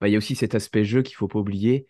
[0.00, 1.86] bah, il y a aussi cet aspect jeu qu'il faut pas oublier.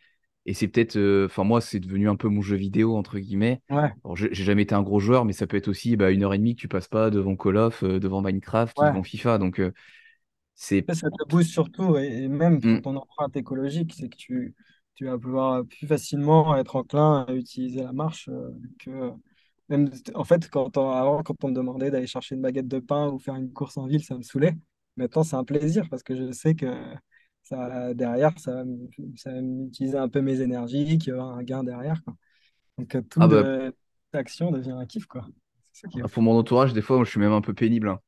[0.47, 3.61] Et c'est peut-être, euh, enfin moi, c'est devenu un peu mon jeu vidéo entre guillemets.
[3.71, 6.33] ouais, j'ai jamais été un gros joueur, mais ça peut être aussi bah, une heure
[6.35, 8.93] et demie que tu passes pas devant Call of, euh, devant Minecraft ouais.
[8.93, 9.39] devant FIFA.
[9.39, 9.73] Donc euh,
[10.57, 12.81] c'est, Ça ça te booste surtout, et, même pour Hmm.
[12.81, 14.55] ton empreinte écologique, c'est que tu,
[14.95, 18.31] tu vas pouvoir plus facilement être enclin à utiliser la marche
[18.79, 19.13] que
[19.69, 22.79] même en fait quand on, avant quand on me demandait d'aller chercher une baguette de
[22.81, 24.57] pain ou faire une course en ville, ça me saoulait.
[24.97, 26.67] Maintenant, c'est un plaisir parce que je sais que
[27.45, 31.33] ça derrière, ça va me- ça va m'utiliser un peu mes énergies, qu'il y aura
[31.35, 32.15] un gain derrière, quoi.
[32.79, 33.75] Donc euh, tout ah bah de
[34.15, 35.27] action devient un kiff, quoi.
[35.97, 37.89] Est pour mon entourage, des fois, je suis même un peu pénible.
[37.89, 38.01] hein.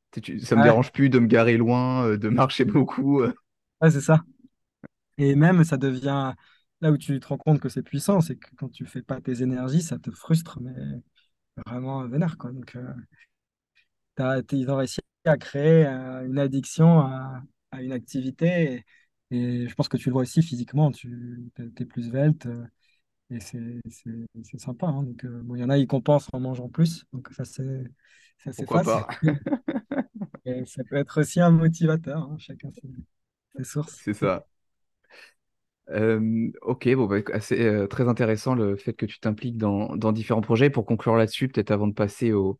[0.43, 3.21] Ça me Ouais, dérange plus de me garer loin, euh, de marcher beaucoup.
[3.21, 3.33] euh.
[3.81, 4.21] ouais, c'est ça.
[5.17, 6.33] Et même, ça devient
[6.81, 9.21] là où tu te rends compte que c'est puissant, c'est que quand tu fais pas
[9.21, 10.73] tes énergies, ça te frustre, mais
[11.65, 12.51] vraiment vénère, quoi.
[12.51, 12.93] Donc, euh,
[14.51, 18.85] ils ont réussi à créer euh, une addiction à, à une activité.
[19.31, 22.45] Et, et je pense que tu le vois aussi physiquement, tu es plus svelte.
[22.47, 22.65] euh,
[23.31, 24.87] et c'est sympa.
[24.87, 25.03] hein.
[25.03, 27.05] Donc, euh, bon, il y en a, ils compensent en mangeant plus.
[27.13, 27.83] Donc, ça, c'est
[28.39, 28.99] ça, c'est Pourquoi face.
[29.01, 29.07] pas?
[30.45, 32.19] Et ça peut être aussi un motivateur.
[32.23, 32.37] hein.
[32.39, 32.81] Chacun ses,
[33.57, 34.05] ses sources.
[34.05, 34.47] C'est ça.
[35.89, 40.11] Euh, ok, bon, bah, assez, euh, très intéressant le fait que tu t'impliques dans, dans
[40.11, 40.69] différents projets.
[40.69, 42.59] Pour conclure là-dessus, peut-être avant de passer au,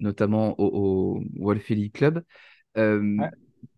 [0.00, 1.54] notamment au, au
[1.92, 2.24] Club,
[2.78, 3.30] euh, Ouais,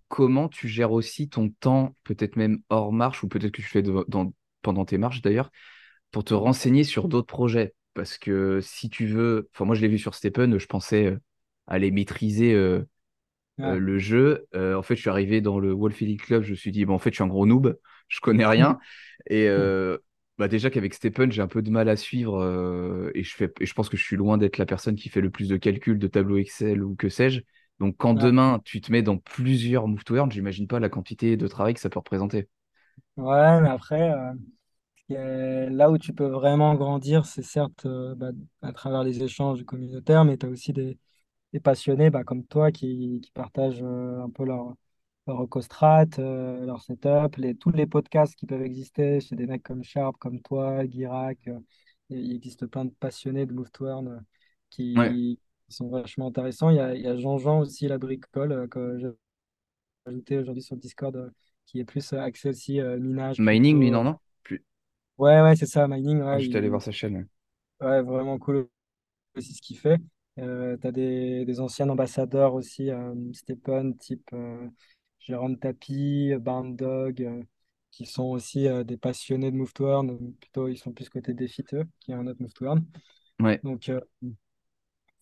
[0.09, 3.83] comment tu gères aussi ton temps, peut-être même hors marche, ou peut-être que tu fais
[3.83, 5.51] de- dans- pendant tes marches d'ailleurs,
[6.13, 7.75] pour te renseigner sur d'autres projets?
[7.95, 11.17] Parce que si tu veux, enfin moi je l'ai vu sur Stephen, je pensais
[11.69, 12.55] aller maîtriser
[13.59, 13.79] ouais.
[13.79, 14.47] le jeu.
[14.55, 16.95] En fait, je suis arrivé dans le Wolf Elite Club, je me suis dit, bon,
[16.95, 17.77] en fait, je suis un gros noob,
[18.09, 18.79] je connais rien.
[19.29, 19.99] Et euh,
[20.39, 23.53] bah, déjà qu'avec Stephen, j'ai un peu de mal à suivre euh, et, je fais,
[23.61, 25.57] et je pense que je suis loin d'être la personne qui fait le plus de
[25.57, 27.41] calculs de tableau Excel ou que sais-je.
[27.81, 30.89] Donc, quand Ouais, demain, tu te mets dans plusieurs move to earn, j'imagine pas la
[30.89, 32.49] quantité de travail que ça peut représenter.
[33.17, 34.13] Ouais, mais après,
[35.13, 37.87] euh, là où tu peux vraiment grandir, c'est certes
[38.17, 38.31] bah,
[38.63, 40.99] à travers les échanges communautaires, mais tu as aussi des,
[41.53, 44.75] des passionnés bah, comme toi qui, qui partagent un peu leur,
[45.27, 49.63] leur recostrat, euh, leur setup, les, tous les podcasts qui peuvent exister chez des mecs
[49.63, 51.39] comme Sharp, comme toi, Guirac.
[51.49, 51.59] euh,
[52.11, 54.19] il existe plein de passionnés de Move to Earn euh,
[54.97, 55.19] Ouais.
[55.19, 56.71] qui sont vachement intéressants.
[56.71, 59.09] Il y a, il y a Jean-Jean aussi, la bricole, euh, que j'ai
[60.07, 61.31] ajouté aujourd'hui sur le Discord, euh,
[61.67, 63.93] qui est plus axé aussi minage, Mining, lui, crypto.
[63.93, 64.19] non, non?
[64.43, 64.65] Plus...
[65.19, 67.17] Ouais, ouais, c'est ça, mining, Ah, ouais, j'étais allé il- voir sa chaîne.
[67.17, 67.25] ouais.
[67.81, 68.69] ouais, vraiment cool
[69.37, 69.99] aussi ce qu'il fait.
[70.37, 72.91] Tu as des, des anciens ambassadeurs aussi,
[73.35, 74.31] Stephen, type
[75.25, 77.43] Jérôme Tapi, Barn Dog, euh,
[77.91, 81.35] qui sont aussi euh, des passionnés de Move to Earn, plutôt ils sont plus côté
[81.35, 82.85] Défi, eux, qui est un autre Move to Earn.
[83.41, 83.65] Ouais.
[83.65, 84.01] Donc, euh,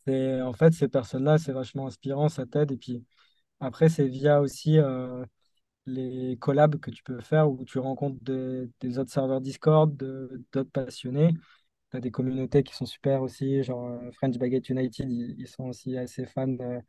[0.07, 2.73] c'est, en fait, ces personnes-là, c'est vachement inspirant, ça t'aide.
[2.73, 3.05] Et puis
[3.61, 5.25] après, c'est via aussi euh,
[5.87, 10.71] les collabs que tu peux faire où tu rencontres des, des autres serveurs Discord, d'autres
[10.73, 11.35] passionnés.
[11.91, 15.65] Tu as des communautés qui sont super aussi, genre French Baguette United, ils, ils sont
[15.67, 16.81] aussi assez fans de-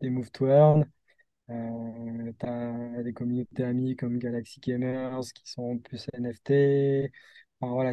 [0.00, 0.86] des Move to Earn.
[1.52, 7.10] Euh, tu as des communautés amies comme Galaxy Gamers qui sont plus NFT.
[7.60, 7.92] Enfin, voilà,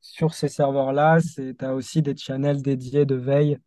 [0.00, 3.58] sur ces serveurs-là, tu as aussi des channels dédiés de veille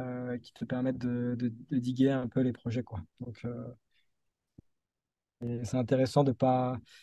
[0.00, 1.36] euh, qui te permettent de,
[1.70, 3.00] diguer un peu les projets, quoi.
[3.20, 3.74] Donc, euh,
[5.64, 6.34] c'est intéressant de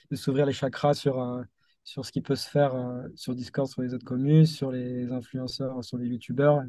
[0.10, 1.44] de s'ouvrir les chakras sur, euh,
[1.84, 2.74] sur ce qui peut se faire
[3.16, 6.64] sur Discord, sur les autres communes, sur les influenceurs, sur les youtubeurs.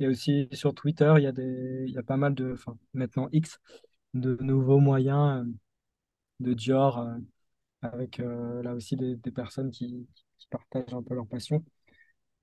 [0.00, 2.76] Et aussi sur Twitter, il y a des, il y a pas mal de, enfin
[2.94, 3.60] maintenant X,
[4.14, 5.52] de nouveaux moyens euh,
[6.40, 7.16] de Dior euh,
[7.82, 10.08] avec euh, là aussi des, des personnes qui,
[10.38, 11.64] qui partagent un peu leur passion.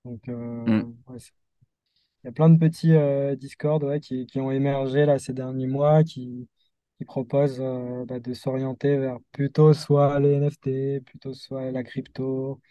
[0.06, 0.24] Donc
[0.68, 0.82] Mm.
[1.08, 1.18] ouais,
[2.24, 5.34] il y a plein de petits euh, Discord ouais, qui, qui ont émergé là ces
[5.34, 6.48] derniers mois, qui,
[6.98, 12.62] qui proposent euh, bah, de s'orienter vers plutôt soit les NFT, plutôt soit la crypto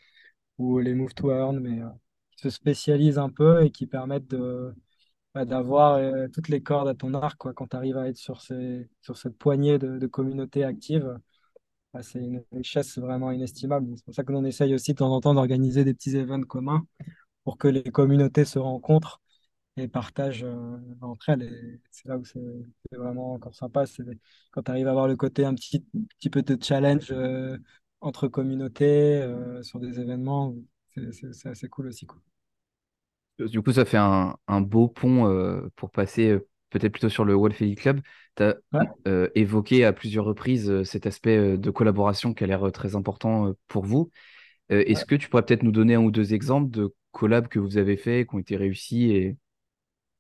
[0.59, 1.89] ou les move to earn, mais euh,
[2.37, 4.75] se spécialisent un peu et qui permettent de,
[5.37, 8.17] bah, d'avoir euh, toutes les cordes à ton arc quoi, quand tu arrives à être
[8.17, 11.19] sur, ces, sur cette poignée de, communautés actives.
[11.93, 13.93] bah, c'est une richesse vraiment inestimable.
[13.97, 16.47] C'est pour ça que l'on essaye aussi de temps en temps d'organiser des petits événements
[16.47, 16.87] communs
[17.45, 19.21] pour que les communautés se rencontrent
[19.77, 21.81] et partagent euh, entre elles.
[21.91, 22.41] C'est là où c'est
[22.93, 23.87] vraiment encore sympa.
[23.87, 24.05] C'est
[24.53, 25.85] quand tu arrives à avoir le côté un petit,
[26.19, 27.59] petit peu de challenge euh,
[28.01, 29.27] entre communautés
[29.63, 30.55] sur des événements.
[31.13, 32.21] C'est assez cool aussi, quoi.
[33.39, 37.25] Du coup, ça fait un, un beau pont euh, pour passer euh, peut-être plutôt sur
[37.25, 38.01] le Elite Club.
[38.37, 38.87] Tu as Ouais,
[39.35, 42.97] évoqué à plusieurs reprises euh, cet aspect euh, de collaboration qui a l'air euh, très
[42.97, 44.11] important euh, pour vous.
[44.73, 45.07] Euh, est-ce ouais.
[45.07, 47.97] que tu pourrais peut-être nous donner un ou deux exemples de collabs que vous avez
[47.99, 49.37] fait, qui ont été réussis et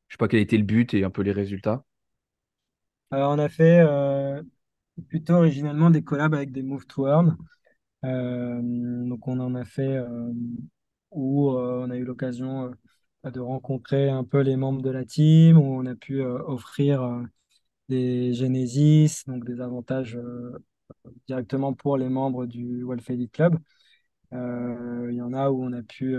[0.09, 1.85] je sais pas quel était le but et un peu les résultats?
[3.11, 4.43] Alors, on a fait euh,
[5.09, 7.37] plutôt originellement des collabs avec des Move to Earn.
[8.07, 8.61] Euh,
[9.09, 10.33] donc, on en a fait euh,
[11.11, 12.73] où euh, on a eu l'occasion
[13.27, 17.25] euh, de rencontrer un peu les membres de la team, où on a pu offrir
[17.89, 20.19] des Genesis, donc des avantages
[21.27, 23.59] directement pour les membres du Wealth Elite Club.
[24.33, 26.17] Il y en a où on a pu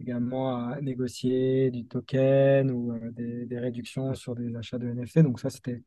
[0.00, 5.20] également négocier du token ou des, réductions sur des achats de NFT.
[5.20, 5.82] Donc ça, c'était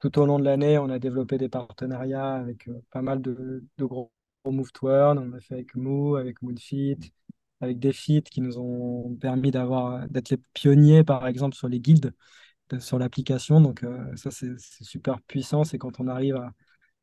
[0.00, 3.84] tout au long de l'année, on a développé des partenariats avec pas mal de, de
[3.84, 4.12] gros
[4.50, 4.88] move to.
[4.88, 7.12] On a fait avec Moo, avec Moonfit,
[7.60, 12.14] avec Defit qui nous ont permis d'avoir, d'être les pionniers, par exemple, sur les guildes,
[12.70, 13.60] de- sur l'application.
[13.60, 15.64] Donc euh, ça, c'est super puissant.
[15.64, 16.52] C'est quand on arrive à,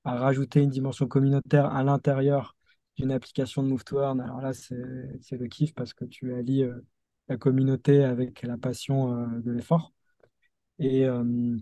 [0.06, 2.56] rajouter une dimension communautaire à l'intérieur
[2.98, 4.00] d'une application de move to.
[4.00, 6.82] Alors là, c'est le kiff parce que tu allies euh,
[7.30, 9.94] la communauté avec la passion euh, de l'effort.
[10.80, 11.58] Et, euh,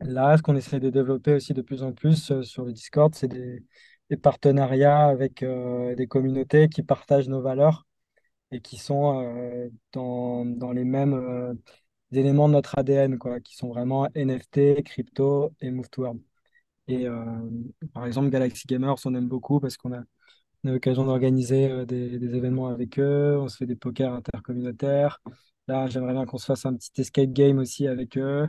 [0.00, 3.28] Là, ce qu'on essaie de développer aussi de plus en plus sur le Discord, c'est
[3.28, 3.64] des,
[4.12, 7.86] des partenariats avec euh, des communautés qui partagent nos valeurs
[8.52, 11.54] et qui sont euh, dans, dans les mêmes euh,
[12.12, 16.20] éléments de notre ADN, quoi, qui sont vraiment NFT, crypto et Move to Earn.
[16.88, 17.06] Et
[17.94, 20.02] par exemple, Galaxy Gamers, on aime beaucoup parce qu'on a,
[20.64, 25.22] on a l'occasion d'organiser des, des événements avec eux, on se fait des pokers intercommunautaires.
[25.68, 28.48] Là, j'aimerais bien qu'on se fasse un petit escape game aussi avec eux.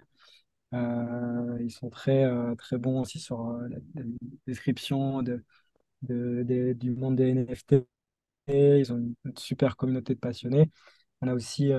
[0.73, 4.03] Euh, ils sont très, euh, très bons aussi sur euh, la,
[4.47, 5.43] description de,
[6.01, 7.75] du monde des NFT.
[8.47, 10.69] Ils ont une, super communauté de passionnés.
[11.21, 11.71] On a aussi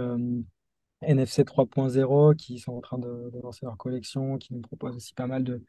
[1.03, 5.27] NFC 3.0 qui sont en train de, lancer leur collection, qui nous propose aussi pas
[5.27, 5.63] mal de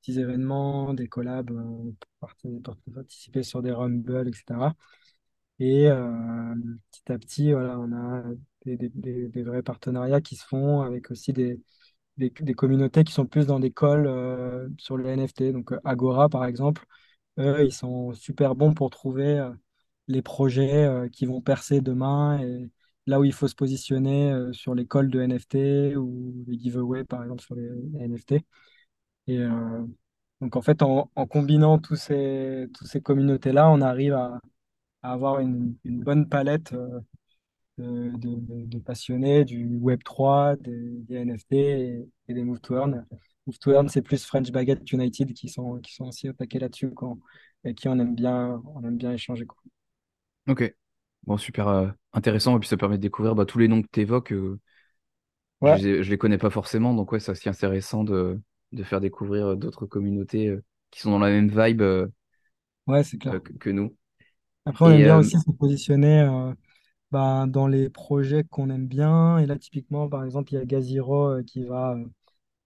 [0.00, 4.74] petits événements, des collabs pour, parti- pour participer sur des Rumble, etc.
[5.60, 5.88] Et
[6.92, 8.24] petit à petit, voilà, on a
[8.64, 11.60] des vrais partenariats qui se font avec aussi des,
[12.28, 15.52] des, communautés qui sont plus dans des calls euh, sur le NFT.
[15.52, 16.84] Donc euh, Agora, par exemple,
[17.38, 19.50] eux, ils sont super bons pour trouver euh,
[20.08, 22.70] les projets qui vont percer demain et
[23.06, 27.22] là où il faut se positionner sur les calls de NFT ou les giveaways, par
[27.22, 28.44] exemple, sur les, les NFT.
[29.28, 29.38] Et
[30.40, 34.40] donc, en fait, en, combinant tous ces, tous ces communautés-là, on arrive à,
[35.02, 36.74] avoir une, bonne palette
[37.80, 40.72] de, de- de passionnés du Web3, des,
[41.08, 43.06] des NFT et, et des Move to Earn.
[43.46, 46.90] Move to Earn, c'est plus French Baguette United qui sont, qui sont aussi attaqués là-dessus
[46.92, 47.18] quand,
[47.64, 49.46] et qui on aime bien, on aime bien échanger.
[49.46, 49.58] quoi.
[50.48, 50.74] Ok.
[51.24, 52.56] Bon, super euh, intéressant.
[52.56, 54.32] Et puis ça permet de découvrir bah, tous les noms que tu évoques.
[54.32, 54.56] je
[55.60, 56.94] Ouais, les, connais pas forcément.
[56.94, 58.40] Donc, ouais, c'est aussi intéressant de,
[58.72, 62.06] de faire découvrir euh, d'autres communautés euh, qui sont dans la même vibe euh,
[62.86, 63.40] ouais, c'est euh, clair.
[63.40, 63.96] que, que nous.
[64.66, 66.52] Après, on aime bien euh, aussi se positionner euh,
[67.10, 69.38] ben, dans les projets qu'on aime bien.
[69.38, 72.04] Et là, typiquement, par exemple, il y a Gaziro euh, qui va euh,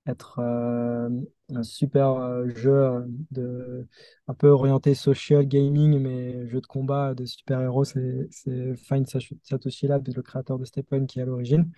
[0.07, 1.11] être euh,
[1.55, 3.87] un super jeu de,
[4.29, 7.85] un peu orienté social gaming, mais jeu de combat de super-héros.
[7.85, 9.07] C'est c'est Find
[9.43, 11.71] Satoshi Lab, le créateur de Stephen, qui est à l'origine,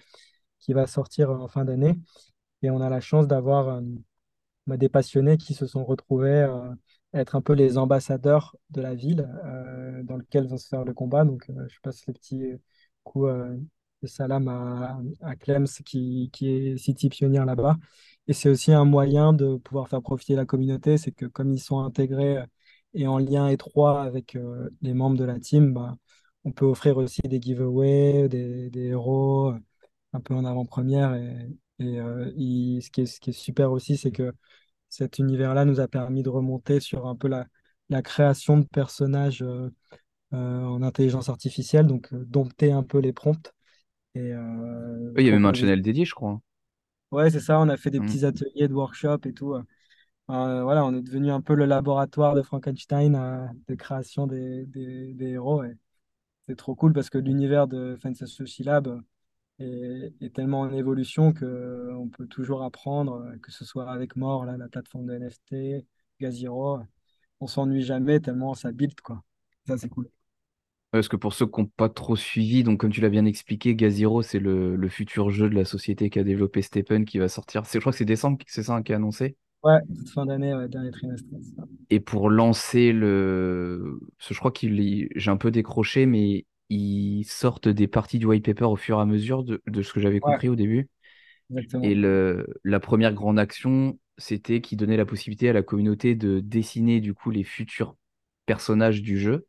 [0.60, 1.94] qui va sortir en fin d'année.
[2.62, 3.82] Et on a la chance d'avoir
[4.66, 6.48] bah, des passionnés qui se sont retrouvés
[7.14, 10.94] être un peu les ambassadeurs de la ville euh, dans lequel vont se faire le
[10.94, 11.24] combat.
[11.24, 12.52] Donc, euh, je passe les petits
[13.04, 13.56] coups euh,
[14.02, 17.76] de salam à, à Clems qui, qui est city pionnière là-bas.
[18.28, 20.98] Et c'est aussi un moyen de pouvoir faire profiter la communauté.
[20.98, 22.44] C'est que comme ils sont intégrés
[22.94, 24.36] et en lien étroit avec
[24.82, 25.96] les membres de la team, bah,
[26.44, 29.52] on peut offrir aussi des giveaways, des, des héros
[30.12, 31.14] un peu en avant-première.
[31.14, 31.48] Et,
[31.78, 34.32] et, ce qui est, ce qui est super aussi, c'est que
[34.96, 37.46] cet univers-là nous a permis de remonter sur un peu la,
[37.90, 39.70] la création de personnages euh,
[40.34, 43.52] euh, en intelligence artificielle, donc euh, dompter un peu les prompts
[44.14, 44.32] et
[45.18, 46.40] il y a même un channel dédié, je crois.
[47.12, 48.06] Ouais, c'est ça, on a fait des Mm.
[48.06, 49.54] petits ateliers de workshop et tout.
[50.28, 55.30] voilà, on est devenu un peu le laboratoire de Frankenstein de création des, des, des
[55.32, 55.64] héros.
[55.64, 55.76] Et
[56.48, 59.02] c'est trop cool parce que l'univers de Fantasy Lab
[59.58, 64.16] est, est tellement en évolution que on peut toujours apprendre, euh, que ce soit avec
[64.16, 65.86] More, là, la plateforme de NFT,
[66.20, 66.80] Gaziro.
[67.40, 69.22] on s'ennuie jamais tellement ça build, quoi.
[69.66, 70.10] Ça, c'est cool.
[70.90, 73.74] Parce que pour ceux qui n'ont pas trop suivi, donc comme tu l'as bien expliqué,
[73.74, 77.28] Gaziro, c'est le, le futur jeu de la société qui a développé Stephen qui va
[77.28, 77.64] sortir.
[77.64, 79.36] Je crois que c'est décembre, c'est ça qui est annoncé?
[79.62, 81.26] Ouais, toute fin d'année, ouais, dernier trimestre.
[81.90, 84.00] Et pour lancer le.
[84.18, 88.26] Parce que je crois qu'il j'ai un peu décroché, mais ils sortent des parties du
[88.26, 90.56] white paper au fur et à mesure de, de ce que j'avais Ouais, compris au
[90.56, 90.88] début.
[91.82, 91.94] Et exactement.
[91.94, 97.00] le, la première grande action, c'était qu'ils donnaient la possibilité à la communauté de dessiner
[97.00, 97.96] du coup les futurs
[98.46, 99.46] personnages du jeu.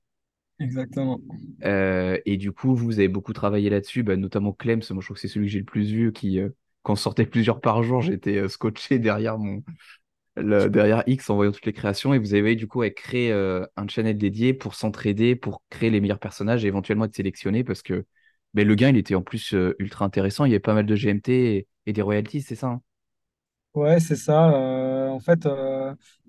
[0.59, 1.21] Exactement.
[1.63, 5.15] Euh, et du coup, vous avez beaucoup travaillé là-dessus, bah, notamment Clems, moi je trouve
[5.15, 6.49] que c'est celui que j'ai le plus vu, qui, euh,
[6.83, 9.63] quand sortait plusieurs par jour, j'étais euh, scotché derrière mon,
[10.43, 12.13] derrière X en voyant toutes les créations.
[12.13, 16.01] Et vous avez du coup à euh, un channel dédié pour s'entraider, pour créer les
[16.01, 18.05] meilleurs personnages et éventuellement être sélectionné parce que
[18.53, 20.45] ben, le gain, il était en plus euh, ultra intéressant.
[20.45, 22.67] Il y avait pas mal de GMT et, des royalties, c'est ça?
[22.67, 22.81] hein?
[23.73, 24.53] Ouais, c'est ça.
[24.53, 25.47] euh, en fait,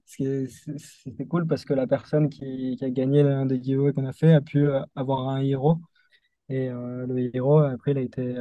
[0.04, 4.32] c'était cool parce que la personne qui, a gagné l'un des giveaways qu'on a fait
[4.34, 5.78] a pu avoir un héros.
[6.48, 8.36] Et le héros, après, il a été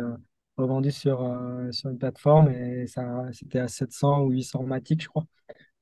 [0.57, 1.19] revendu sur,
[1.71, 2.85] sur une plateforme et
[3.31, 5.25] c'était à 700 ou 800 Matic, je crois.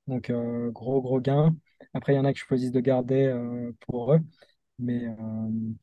[0.08, 1.56] Donc, euh, gros, gros gain.
[1.94, 4.20] Après, il y en a qui choisissent de garder euh, pour eux.
[4.78, 5.16] Mais euh,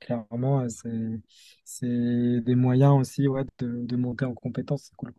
[0.01, 1.89] clairement, c'est,
[2.41, 4.85] des moyens aussi ouais, de, de monter en compétence.
[4.85, 5.14] C'est cool.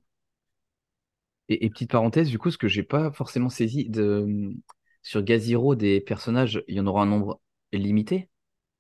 [1.50, 4.54] Et, et petite parenthèse, du coup, ce que j'ai pas forcément saisi de,
[5.02, 7.42] sur Gaziro, des personnages, il y en aura un nombre
[7.72, 8.30] limité?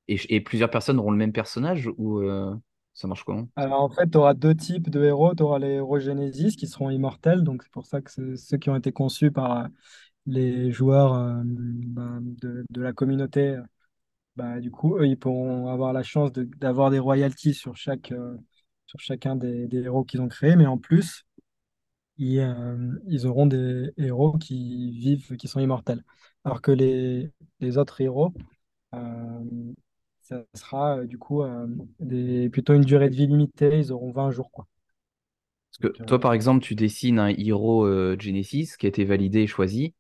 [0.07, 2.55] Et, et plusieurs personnes auront le même personnage ou euh,
[2.93, 3.47] ça marche comment?
[3.55, 5.36] Alors, en fait, tu auras deux types de héros.
[5.36, 7.43] Tu auras les héros Genesis qui seront immortels.
[7.43, 9.67] Donc, c'est pour ça que ceux qui ont été conçus par
[10.26, 13.57] les joueurs euh, bah, de, de la communauté,
[14.38, 18.11] bah, du coup, eux, ils pourront avoir la chance de- d'avoir des royalties sur chaque,
[18.13, 18.38] euh,
[18.88, 21.26] sur chacun des, des héros qu'ils ont créés, mais en plus,
[22.17, 26.03] ils, euh, ils auront des héros qui vivent, qui sont immortels.
[26.45, 28.34] Alors que les, les autres héros,
[28.95, 29.74] euh,
[30.21, 31.67] ça sera euh, du coup euh,
[31.99, 34.67] des, plutôt une durée de vie limitée, ils auront 20 jours, quoi.
[35.71, 39.03] Parce que toi, euh, par exemple, tu dessines un héros euh, Genesis qui a été
[39.05, 39.93] validé et choisi.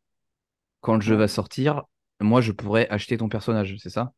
[0.83, 1.83] Quand le jeu va sortir,
[2.21, 4.13] moi, je pourrais acheter ton personnage, c'est ça?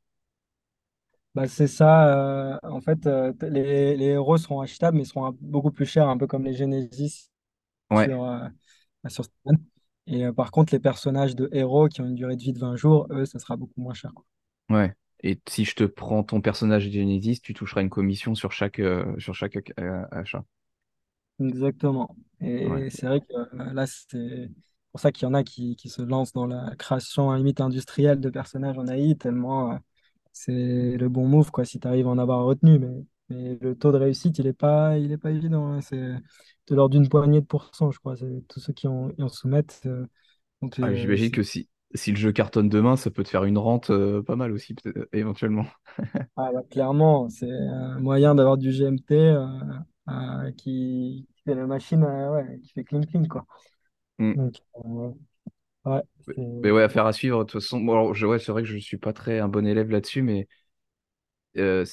[1.34, 5.36] Bah, c'est ça, euh, en fait, euh, les, les héros seront achetables, mais seront un-
[5.42, 7.30] beaucoup plus chers, un peu comme les Genesis
[7.90, 8.48] Ouais, sur, euh,
[9.10, 9.58] sur Steam.
[10.08, 12.60] Et euh, par contre, les personnages de héros qui ont une durée de vie de
[12.60, 14.14] 20 jours, eux, ça sera beaucoup moins cher.
[14.16, 14.26] quoi.
[14.70, 14.94] ouais.
[15.24, 18.82] Et si je te prends ton personnage Genesis, tu toucheras une commission sur chaque,
[19.18, 19.58] sur chaque
[20.12, 20.46] achat.
[21.40, 22.16] Exactement.
[22.60, 22.82] Ouais.
[22.82, 23.34] Et c'est vrai que
[23.74, 24.50] là, c'est
[24.96, 27.62] pour ça qu'il y en a qui, qui se lancent dans la création à limite
[27.62, 29.78] industrielle de personnages en AI, tellement euh,
[30.34, 32.80] c'est le bon move, quoi, si tu arrives à en avoir retenu.
[32.80, 35.68] Mais, mais le taux de réussite, il n'est pas, il est pas évident.
[35.74, 35.82] hein.
[35.82, 35.98] C'est
[36.68, 38.16] de l'ordre d'une poignée de pourcents, je crois.
[38.18, 39.82] C'est tous ceux qui en, qui en soumettent.
[39.86, 40.06] euh,
[40.82, 43.58] Ah, euh, j'imagine que si, si le jeu cartonne demain, ça peut te faire une
[43.58, 45.66] rente euh, pas mal aussi, peut-être, éventuellement.
[46.36, 49.48] ah, bah, clairement, c'est un moyen d'avoir du GMT euh,
[50.10, 53.46] euh, qui, qui fait la machine, euh, ouais, qui fait clean clean, quoi.
[54.36, 54.56] Donc,
[54.86, 55.12] euh,
[55.86, 56.04] ouais,
[56.64, 57.40] Mais ouais, affaire à suivre.
[57.40, 59.48] De toute façon, bon, alors, je, ouais, c'est vrai que je suis pas très un
[59.48, 60.48] bon élève là-dessus, mais
[61.58, 61.86] euh,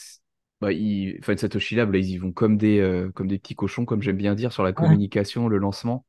[0.61, 3.55] bah, ils, enfin, Satoshi Lab, là, ils y vont comme des, euh, comme des petits
[3.55, 6.07] cochons, comme j'aime bien dire, sur la Ouais, communication, le lancement.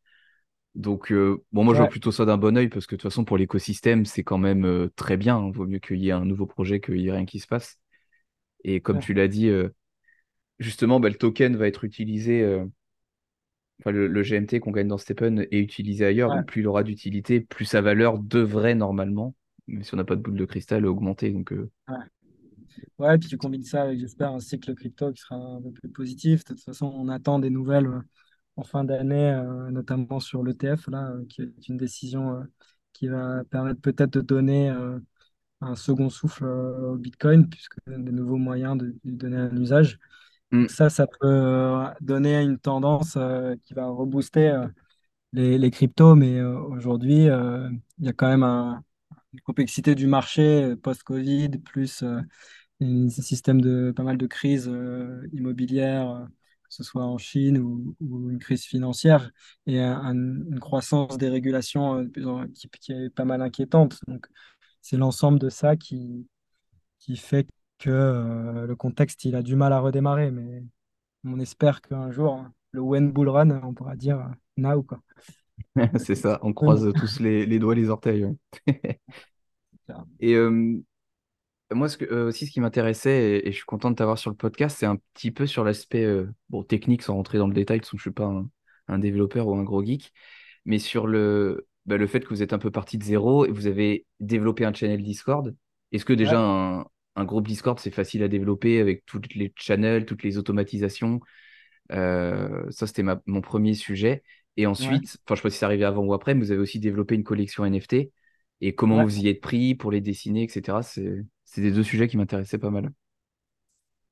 [0.76, 3.12] Donc, euh, bon, moi, je vois plutôt ça d'un bon œil parce que de toute
[3.12, 5.38] façon, pour l'écosystème, c'est quand même euh, très bien.
[5.38, 5.52] hein.
[5.52, 7.80] Vaut mieux qu'il y ait un nouveau projet qu'il y ait rien qui se passe.
[8.64, 9.50] Et comme ouais, tu l'as dit,
[10.60, 12.42] justement, bah, le token va être utilisé,
[13.80, 16.30] enfin, le, le GMT qu'on gagne dans Steppen est utilisé ailleurs.
[16.30, 19.36] ouais, Donc, plus il aura d'utilité, plus sa valeur devrait normalement,
[19.68, 21.32] mais si on n'a pas de boule de cristal, augmenter.
[21.32, 21.98] Donc, euh, ouais.
[23.00, 25.90] Ouais, puis tu combines ça avec, j'espère, un cycle crypto qui sera un peu plus
[25.90, 26.44] positif.
[26.46, 28.02] De toute façon, on attend des nouvelles euh,
[28.58, 32.44] en fin d'année, euh, notamment sur l'ETF, là, euh, qui est une décision
[32.94, 34.70] qui va permettre peut-être de donner
[35.62, 40.00] un second souffle au Bitcoin, puisque des nouveaux moyens de lui donner un usage.
[40.54, 44.68] Donc ça, ça peut euh, donner une tendance euh, qui va rebooster euh,
[45.34, 48.84] les, cryptos, mais aujourd'hui, il y a quand même un-
[49.34, 52.04] une complexité du marché post-Covid, plus
[52.82, 54.72] un système de pas mal de crises
[55.34, 56.28] immobilières,
[56.64, 57.96] que ce soit en Chine ou,
[58.30, 59.32] une crise financière,
[59.66, 62.08] et un- un- une croissance des régulations
[62.54, 64.00] qui, qui est pas mal inquiétante.
[64.08, 64.28] Donc,
[64.82, 66.28] c'est l'ensemble de ça qui,
[67.00, 67.48] qui fait
[67.84, 70.64] que euh, le contexte, il a du mal à redémarrer, mais
[71.26, 75.02] on espère qu'un jour, le when bull run, on pourra dire euh, now, quoi.
[76.00, 78.26] c'est ça, on croise tous les, les doigts les orteils.
[78.26, 78.36] ouais.
[80.20, 80.82] Et euh,
[81.72, 84.18] moi, ce que, euh, aussi, ce qui m'intéressait, et, et je suis content de t'avoir
[84.18, 86.08] sur le podcast, c'est un petit peu sur l'aspect
[86.50, 88.50] bon, technique, sans rentrer dans le détail, parce que je ne suis pas un,
[88.88, 90.14] un développeur ou un gros geek,
[90.66, 93.52] mais sur le, bah, le fait que vous êtes un peu parti de zéro et
[93.52, 95.56] vous avez développé un channel Discord.
[95.92, 96.86] Est-ce que déjà Ouais, un,
[97.16, 101.20] un groupe Discord, c'est facile à développer avec toutes les channels, toutes les automatisations?
[101.92, 104.24] Euh, ça, c'était mon premier sujet.
[104.58, 106.62] Et ensuite, enfin, je sais pas si c'est arrivé avant ou après, mais vous avez
[106.62, 108.12] aussi développé une collection NFT.
[108.62, 109.04] Et comment ouais.
[109.04, 110.84] vous y êtes pris pour les dessiner, etc.
[110.84, 112.92] C'est, c'est des deux sujets qui m'intéressaient pas mal.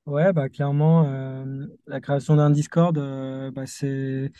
[0.07, 4.31] Ouais, bah clairement, euh, la création d'un Discord, euh, bah, c'est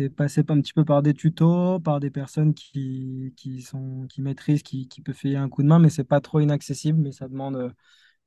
[0.00, 4.22] c'est passé un petit peu par des tutos, par des personnes qui, qui sont qui
[4.22, 7.12] maîtrisent, qui, qui peuvent filer un coup de main, mais c'est pas trop inaccessible, mais
[7.12, 7.70] ça demande euh,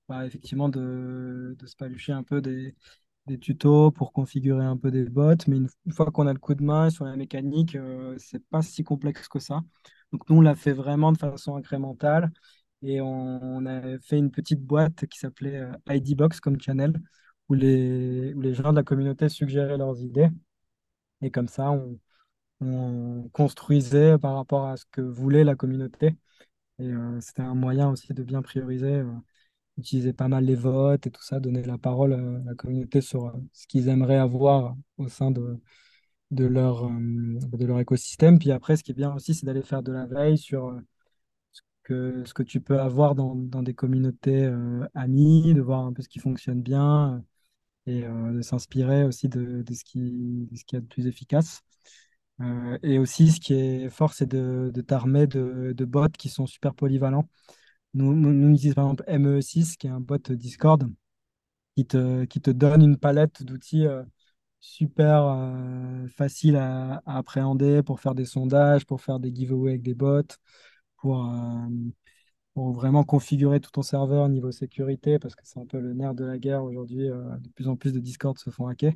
[0.09, 2.76] bah, effectivement de, de se palucher un peu des,
[3.28, 6.55] des tutos pour configurer un peu des bots, mais une, fois qu'on a le coup
[6.55, 9.61] de main sur la mécanique, euh, c'est pas si complexe que ça.
[10.11, 12.32] Donc nous, on l'a fait vraiment de façon incrémentale.
[12.84, 16.93] Et on, a fait une petite boîte qui s'appelait euh, IDbox comme channel,
[17.49, 20.30] où les, où les gens de la communauté suggéraient leurs idées.
[21.24, 21.99] Et comme ça, on,
[22.61, 26.17] on construisait par rapport à ce que voulait la communauté.
[26.80, 29.11] Et euh, c'était un moyen aussi de bien prioriser, euh,
[29.78, 32.17] utiliser pas mal les votes et tout ça, donner la parole à
[32.49, 35.59] la communauté sur euh, ce qu'ils aimeraient avoir au sein de,
[36.32, 36.89] de leur, euh,
[37.53, 38.39] de leur écosystème.
[38.39, 40.82] Puis après, ce qui est bien aussi, c'est d'aller faire de la veille sur euh,
[41.84, 45.93] que, ce que tu peux avoir dans, dans des communautés euh, amies, de voir un
[45.93, 47.19] peu ce qui fonctionne bien euh,
[47.88, 51.07] et euh, de s'inspirer aussi de, de ce qui, de ce qui est de plus
[51.07, 51.61] efficace.
[52.41, 56.29] Euh, et aussi, ce qui est fort, c'est de, de t'armer de, de bots qui
[56.29, 57.29] sont super polyvalents.
[57.93, 60.89] Nous, nous, nous, on utilise par exemple ME6, qui est un bot Discord,
[61.75, 64.03] qui te, qui te donne une palette d'outils euh,
[64.59, 69.84] super euh, facile à, à appréhender pour faire des sondages, pour faire des giveaways avec
[69.84, 70.21] des bots,
[70.97, 71.25] pour,
[72.53, 76.13] pour vraiment configurer tout ton serveur niveau sécurité, parce que c'est un peu le nerf
[76.13, 77.09] de la guerre aujourd'hui.
[77.09, 78.93] euh, de plus en plus de Discord se font hacker.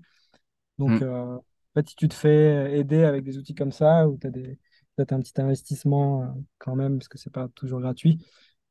[0.77, 1.03] Donc, Mm.
[1.03, 1.43] euh, en
[1.75, 4.59] fait, si tu te fais aider avec des outils comme ça, où tu as des,
[4.95, 6.27] peut-être un petit investissement euh,
[6.59, 8.25] quand même, parce que c'est pas toujours gratuit,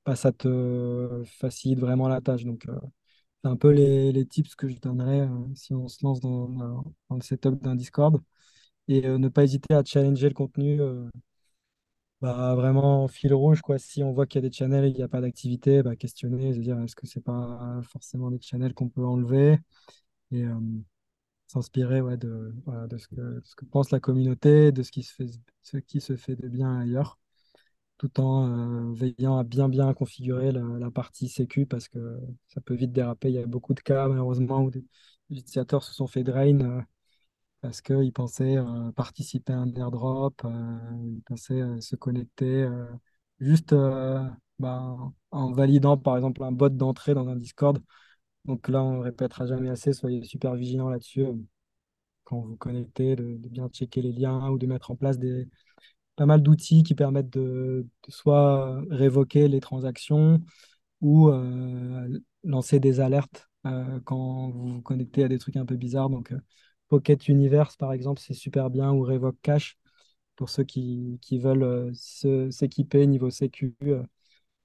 [0.04, 2.44] bah, ça te facilite vraiment la tâche.
[2.44, 2.66] Donc,
[3.42, 7.20] c'est un peu les, les tips que je donnerais si on se lance dans, le
[7.22, 8.20] setup d'un Discord.
[8.88, 10.80] Et ne pas hésiter à challenger le contenu
[12.20, 13.60] bah, vraiment en fil rouge.
[13.62, 13.78] Quoi.
[13.78, 15.96] Si on voit qu'il y a des channels et qu'il n'y a pas d'activité, bah,
[15.96, 19.58] questionner, se dire est-ce que c'est pas forcément des channels qu'on peut enlever
[20.32, 20.44] et
[21.46, 22.54] s'inspirer ouais, de,
[22.88, 25.30] de ce que, ce que pense la communauté, de ce qui se fait,
[25.62, 27.18] ce qui se fait de bien ailleurs
[27.98, 32.92] tout en veillant à bien bien configurer la, partie sécu parce que ça peut vite
[32.92, 33.28] déraper.
[33.28, 34.84] Il y a beaucoup de cas malheureusement où des
[35.30, 36.84] utilisateurs se sont fait drain
[37.66, 42.64] parce qu'ils pensaient euh, participer à un airdrop, euh, ils pensaient euh, se connecter
[43.40, 43.74] juste
[44.60, 44.96] bah,
[45.32, 47.82] en validant par exemple un bot d'entrée dans un Discord.
[48.44, 51.26] Donc là, on ne répétera jamais assez, soyez super vigilants là-dessus
[52.24, 55.18] quand vous connectez, de, bien checker les liens ou de mettre en place
[56.16, 60.40] pas mal d'outils qui permettent de, soit révoquer les transactions
[61.00, 61.30] ou
[62.44, 63.48] lancer des alertes
[64.04, 66.10] quand vous vous connectez à des trucs un peu bizarres.
[66.88, 69.78] Pocket Universe, par exemple, c'est super bien, ou Revoke Cache,
[70.36, 74.02] pour ceux qui, qui veulent euh, s'équiper niveau sécu euh,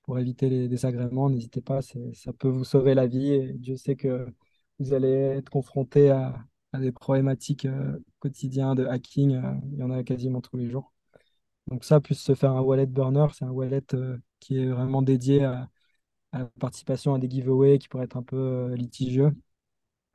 [0.04, 1.30] pour éviter les désagréments.
[1.30, 3.32] N'hésitez pas, ça peut vous sauver la vie.
[3.34, 4.28] Et Dieu sait que
[4.80, 6.36] vous allez être confronté à,
[6.80, 9.42] des problématiques euh, quotidiennes de hacking.
[9.74, 10.94] il y en a quasiment tous les jours.
[11.68, 13.84] Donc ça, plus se faire un wallet burner, c'est un wallet
[14.40, 15.70] qui est vraiment dédié à,
[16.34, 19.32] à la participation à des giveaways qui pourraient être un peu litigieux.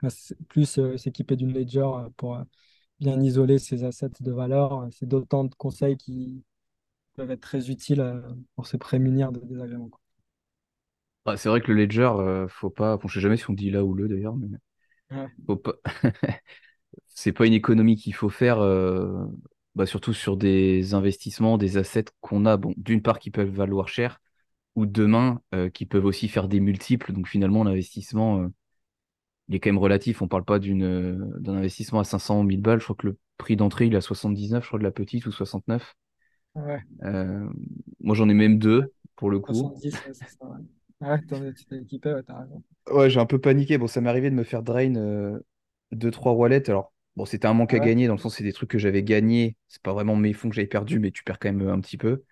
[0.08, 2.44] C'est- Plus euh, s'équiper d'une ledger euh, pour euh,
[3.00, 4.88] bien isoler ses assets de valeur.
[4.92, 6.44] C'est d'autant de conseils qui
[7.14, 8.22] peuvent être très utiles
[8.56, 9.90] pour se prémunir de désagréments.
[9.90, 10.00] quoi.
[11.26, 12.96] Ouais, c'est vrai que le Ledger, euh, faut pas.
[12.96, 14.46] Bon, je sais jamais si on dit là ou le d'ailleurs, mais
[15.10, 15.74] Ouais, faut pas.
[17.08, 19.26] C'est pas une économie qu'il faut faire, euh,
[19.74, 23.88] bah, surtout sur des investissements, des assets qu'on a, bon, d'une part qui peuvent valoir
[23.88, 24.20] cher,
[24.76, 27.12] ou demain euh, qui peuvent aussi faire des multiples.
[27.12, 28.50] Donc finalement, l'investissement,
[29.48, 30.22] il est quand même relatif.
[30.22, 32.80] On parle pas d'une, euh, d'un investissement à 500 ou 1000 balles.
[32.80, 35.26] Je crois que le prix d'entrée, il est à 79, je crois, de la petite,
[35.26, 35.94] ou 69.
[36.54, 37.48] ouais, Euh,
[38.00, 39.74] moi, j'en ai même deux, pour le coup.
[39.80, 40.44] 70, ouais, c'est ça.
[40.46, 42.62] Ouais, ouais t'en es- tu t'es équipé, ouais, t'as raison.
[42.90, 43.78] Ouais, j'ai un peu paniqué.
[43.78, 45.38] Bon, ça m'est arrivé de me faire drain euh,
[45.92, 46.68] deux, trois wallets.
[46.70, 49.02] Alors, bon, c'était un manque à gagner, dans le sens, c'est des trucs que j'avais
[49.02, 49.56] gagnés.
[49.68, 51.80] C'est pas vraiment mes fonds que j'avais perdus, mais tu perds quand même euh, un
[51.80, 52.22] petit peu.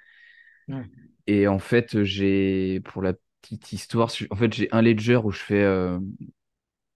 [0.68, 0.84] ouais,
[1.26, 5.40] Et en fait, j'ai, pour la petite histoire, en fait, j'ai un ledger où je
[5.40, 5.98] fais, euh,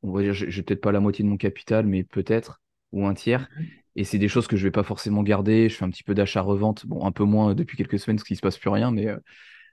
[0.03, 2.61] on va dire, j'ai peut-être pas la moitié de mon capital, mais peut-être,
[2.93, 3.49] ou un tiers.
[3.97, 5.69] Et c'est des choses que je vais pas forcément garder.
[5.69, 6.87] Je fais un petit peu d'achat-revente.
[6.87, 9.09] Bon, un peu moins euh, depuis quelques semaines, parce qu'il se passe plus rien, mais
[9.09, 9.19] euh,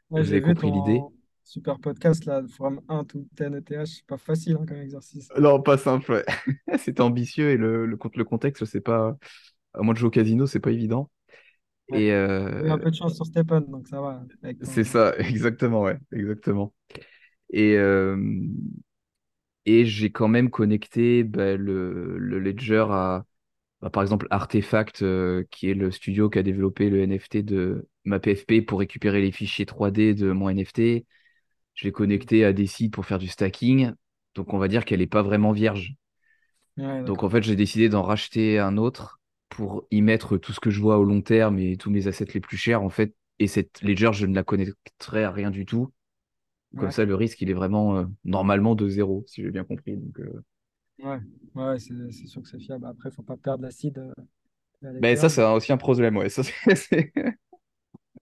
[0.09, 1.01] Ouais, vous avez compris l'idée.
[1.43, 5.30] super podcast là, From 1 to 10 ETH, c'est pas facile hein, comme exercice.
[5.38, 6.26] Non, pas simple, ouais.
[6.80, 9.17] C'était ambitieux et le, le, le contexte, c'est pas.
[9.73, 11.11] À moins de jouer au casino, c'est pas évident.
[11.89, 12.03] Ouais.
[12.03, 14.23] Et euh, un peu de chance sur Stephen, donc ça va
[14.61, 14.84] c'est ton.
[14.84, 16.73] ça, exactement, ouais, exactement.
[17.51, 18.17] Et, euh,
[19.66, 23.26] et j'ai quand même connecté bah, le, le Ledger à,
[23.82, 27.88] bah, par exemple, Artefact, euh, qui est le studio qui a développé le NFT de
[28.05, 31.07] ma PFP pour récupérer les fichiers 3D de mon NFT.
[31.76, 33.93] Je l'ai connecté à des sites pour faire du stacking.
[34.36, 35.95] Donc, on va dire qu'elle n'est pas vraiment vierge.
[36.78, 40.59] Ouais, Donc en fait, j'ai décidé d'en racheter un autre pour y mettre tout ce
[40.59, 43.16] que je vois au long terme et tous mes assets les plus chers en fait.
[43.39, 45.91] Et cette ledger, je ne la connecterai à rien du tout.
[46.78, 49.63] Comme Ouais, ça, le risque, il est vraiment euh, normalement de zéro, si j'ai bien
[49.63, 49.97] compris.
[49.97, 50.43] Donc, euh,
[50.99, 51.19] ouais,
[51.55, 52.86] ouais, c'est c'est sûr que c'est fiable.
[52.86, 54.13] Après, faut pas perdre l'acide euh,
[54.99, 56.30] Ben ça, c'est aussi un problème, ouais.
[56.30, 57.11] Ça, c'est c'est-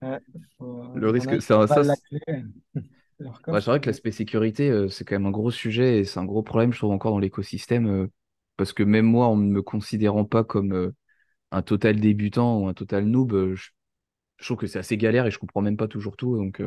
[0.02, 0.18] ouais,
[0.58, 1.40] faut, euh, le il risque.
[1.40, 1.94] qui Ça, ça, c'est
[3.50, 6.24] ouais, c'est vrai que l'aspect sécurité, c'est quand même un gros sujet et c'est un
[6.24, 8.08] gros problème, je trouve, encore dans l'écosystème.
[8.56, 10.92] parce que même moi, en ne me considérant pas comme
[11.52, 13.70] un total débutant ou un total noob, je,
[14.38, 16.36] je trouve que c'est assez galère et je comprends même pas toujours tout.
[16.38, 16.62] Donc,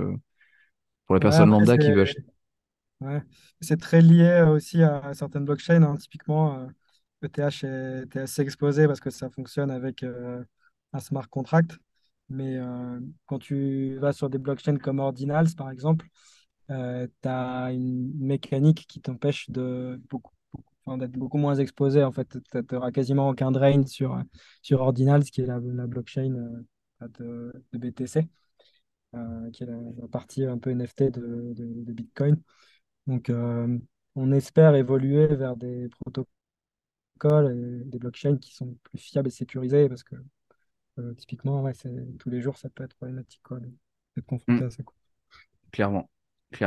[1.08, 2.24] Pour la personne lambda qui veut acheter.
[3.01, 3.22] ouais.
[3.62, 5.84] C'est très lié euh, aussi à certaines blockchains.
[5.84, 5.95] hein.
[5.97, 6.68] Typiquement, euh,
[7.24, 10.43] ETH est, est assez exposé parce que ça fonctionne avec euh,
[10.93, 11.78] un smart contract.
[12.30, 16.08] Mais euh, quand tu vas sur des blockchains comme Ordinals, par exemple,
[16.70, 16.76] tu
[17.30, 22.03] as une mécanique qui t'empêche de beaucoup, beaucoup- enfin, d'être beaucoup moins exposé.
[22.03, 24.22] En fait, tu n'auras quasiment aucun drain sur,
[24.62, 26.34] sur Ordinals, qui est la, la blockchain
[27.03, 28.24] euh, de, de BTC, euh,
[29.53, 32.41] qui est la, la partie un peu NFT de, de- de Bitcoin.
[33.07, 33.80] Donc, euh,
[34.15, 36.28] on espère évoluer vers des protocoles
[37.57, 40.15] et des blockchains qui sont plus fiables et sécurisés parce que
[40.99, 41.74] euh, typiquement, ouais,
[42.20, 44.84] tous les jours, ça peut être problématique quoi, d'être confronté Hmm, à ça.
[44.84, 44.95] quoi.
[45.72, 46.09] clairement,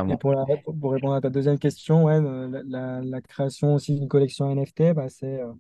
[0.09, 0.17] Et clairement.
[0.17, 0.45] pour, la,
[0.81, 4.51] pour répondre à ta deuxième question, ouais, euh, la, la- la création aussi d'une collection
[4.51, 5.53] NFT, bah, c'est euh,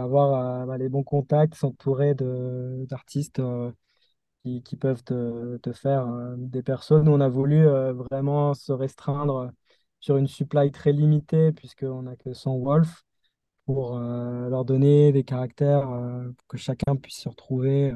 [0.00, 3.72] avoir euh, bah, les bons contacts, s'entourer d'artistes euh,
[4.44, 7.08] qui, peuvent te, faire euh, des personnes.
[7.08, 9.50] On a voulu euh, vraiment se restreindre
[10.00, 13.04] sur une supply très limitée, puisqu'on n'a que 100 Wolf,
[13.66, 17.94] pour euh, leur donner des caractères euh, pour que chacun puisse se retrouver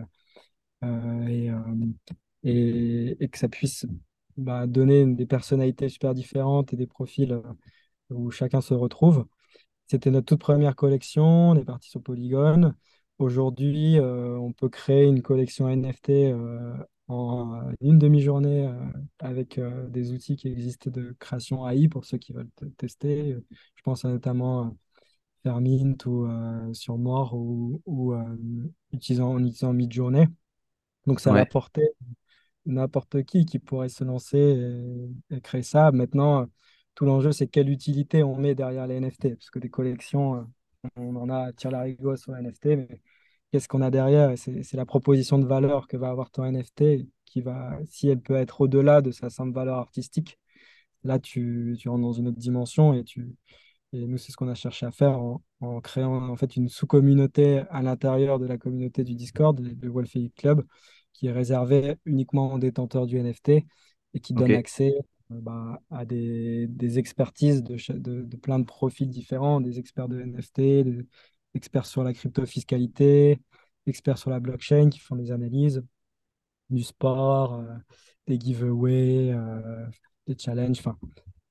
[0.85, 1.57] euh, et, euh,
[2.45, 3.87] et, et que ça puisse
[4.37, 7.43] bah, donner des personnalités super différentes et des profils euh,
[8.11, 9.27] où chacun se retrouve.
[9.89, 12.75] C'était notre toute première collection, on est parti sur Polygon.
[13.19, 16.73] Aujourd'hui, euh, on peut créer une collection NFT euh,
[17.09, 18.73] en une demi-journée euh,
[19.19, 23.37] avec euh, des outils qui existent de création AI pour ceux qui veulent te- tester.
[23.75, 24.71] Je pense à notamment euh,
[25.45, 26.99] Fermint ou euh, sur
[27.35, 28.25] ou, ou, euh,
[28.93, 30.27] utilisant, en utilisant Midjourney.
[31.07, 31.89] Donc ça Ouais, portée
[32.67, 34.39] n'importe qui qui pourrait se lancer
[35.31, 35.93] et, et créer ça.
[35.93, 36.47] Maintenant, euh,
[36.95, 39.35] tout l'enjeu, c'est quelle utilité on met derrière les NFT.
[39.37, 40.43] Parce que des collections, euh,
[40.97, 43.01] on en a tire larigot sur les NFT, mais
[43.53, 44.37] qu'est-ce qu'on a derrière?
[44.37, 48.37] C'est la proposition de valeur que va avoir ton NFT qui va, si elle peut
[48.37, 50.39] être au-delà de sa simple valeur artistique,
[51.05, 53.35] là, tu, tu rentres dans une autre dimension et tu,
[53.93, 56.69] et nous, c'est ce qu'on a cherché à faire en, en créant en fait une
[56.69, 60.65] sous-communauté à l'intérieur de la communauté du Discord, le Wolfie Club,
[61.13, 63.65] qui est réservée uniquement aux détenteurs du NFT
[64.15, 64.95] et qui donne accès
[65.31, 67.77] bah, à des, des expertises de,
[68.23, 71.07] de, plein de profils différents, des experts de NFT, des
[71.55, 73.41] experts sur la crypto-fiscalité,
[73.87, 75.83] experts sur la blockchain qui font des analyses,
[76.71, 77.75] du sport, euh,
[78.27, 79.87] des giveaways, euh,
[80.27, 80.79] des challenges.
[80.81, 80.99] Enfin,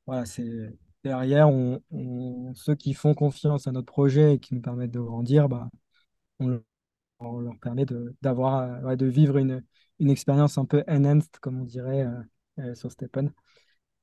[0.06, 0.72] voilà, c'est
[1.04, 1.82] derrière, on,
[2.56, 5.70] ceux qui font confiance à notre projet et qui nous permettent de grandir, bah,
[6.40, 6.60] on,
[7.40, 9.64] leur permet de, euh, de vivre une,
[10.00, 12.22] une expérience un peu enhanced, comme on dirait euh,
[12.60, 13.32] euh, sur Stephen, euh,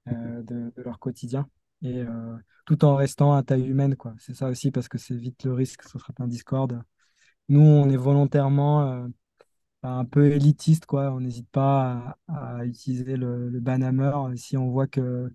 [0.07, 1.49] de, de leur quotidien.
[1.83, 2.37] Et euh,
[2.67, 4.15] tout en restant à taille humaine, quoi.
[4.19, 6.83] C'est ça aussi, parce que c'est vite le risque sur certains Discord.
[7.49, 9.09] Nous, on est volontairement euh,
[9.83, 11.13] un peu élitiste, quoi.
[11.13, 15.31] On n'hésite pas à, utiliser le, le banhammer si on voit que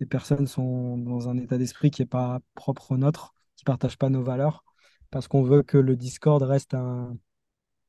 [0.00, 3.66] les personnes sont dans un état d'esprit qui n'est pas propre au nôtre, qui ne
[3.66, 4.64] partagent pas nos valeurs,
[5.10, 7.14] parce qu'on veut que le Discord reste un,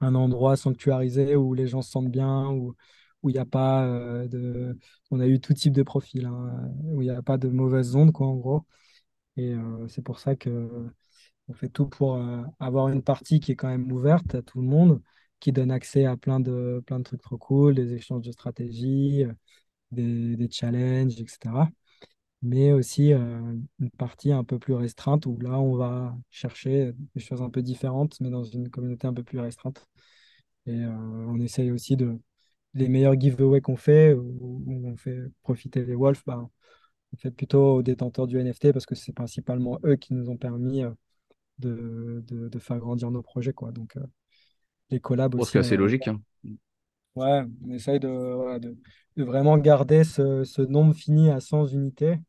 [0.02, 2.50] un endroit sanctuarisé où les gens se sentent bien,
[3.24, 4.78] où il n'y a pas euh, de...
[5.12, 7.96] On a eu tout type de profil, hein, où il n'y a pas de mauvaises
[7.96, 8.66] ondes, quoi, en gros.
[9.38, 10.90] Et euh, c'est pour ça que
[11.48, 14.62] on fait tout pour euh, avoir une partie qui est quand même ouverte à tout
[14.62, 15.02] le monde,
[15.40, 19.26] qui donne accès à plein de, plein de trucs trop cool, des échanges de stratégies,
[19.26, 19.34] euh,
[19.92, 21.70] des, des challenges, etc.
[22.44, 27.42] Mais aussi une partie un peu plus restreinte où là, on va chercher des choses
[27.42, 29.88] un peu différentes, mais dans une communauté un peu plus restreinte.
[30.68, 32.20] Et on essaye aussi de...
[32.74, 36.50] Les meilleurs giveaways qu'on fait, où, où on fait profiter les wolves, bah,
[37.14, 40.38] on fait plutôt aux détenteurs du NFT parce que c'est principalement eux qui nous ont
[40.38, 40.92] permis euh,
[41.60, 43.72] de, de, de faire grandir nos projets, quoi.
[43.72, 44.02] Donc, euh,
[44.92, 46.22] les collabs Bon, ce qui aussi, est on, assez on- logique, hein.
[47.16, 48.78] ouais, on essaye de, voilà, de,
[49.18, 52.20] de vraiment garder ce, ce nombre fini à 100 unités.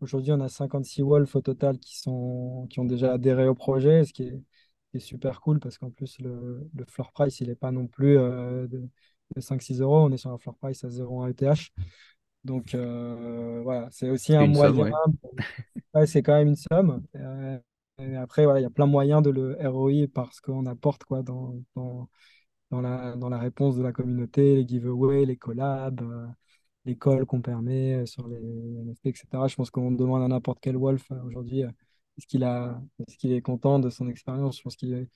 [0.00, 4.04] Aujourd'hui, on a 56 Wolves au total qui sont, qui ont déjà adhéré au projet,
[4.04, 4.42] ce qui est,
[4.90, 7.86] qui est super cool parce qu'en plus, le, le floor price, il n'est pas non
[7.86, 8.88] plus euh, de,
[9.34, 9.98] de 5-6 euros.
[10.00, 11.70] On est sur un floor price à 0,1 ETH.
[12.44, 14.72] Donc, euh, voilà, c'est aussi un moyen.
[14.74, 14.90] ouais.
[15.94, 17.02] Ouais, c'est quand même une somme.
[17.16, 17.58] Euh,
[17.98, 21.04] et après, voilà, il y a plein de moyens de le ROI parce qu'on apporte
[21.04, 22.08] quoi, dans, dans,
[22.70, 26.26] dans la, dans la réponse de la communauté, les giveaways, les collabs, euh,
[26.84, 29.48] les calls qu'on permet euh, sur les NFT, etc.
[29.48, 33.42] Je pense qu'on demande à n'importe quel Wolf aujourd'hui est-ce qu'il a, est-ce qu'il est
[33.42, 34.58] content de son expérience?
[34.58, 35.08] Je pense qu'il est-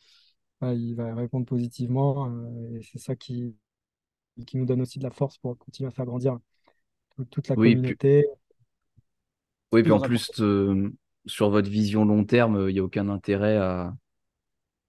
[0.62, 2.29] il va répondre positivement.
[2.75, 3.55] et c'est ça qui,
[4.47, 6.39] qui nous donne aussi de la force pour continuer à faire grandir
[7.30, 8.26] toute la Oui, puis, communauté
[9.72, 10.91] oui, et puis en plus, euh,
[11.26, 13.95] sur votre vision long terme, il n'y a aucun intérêt à,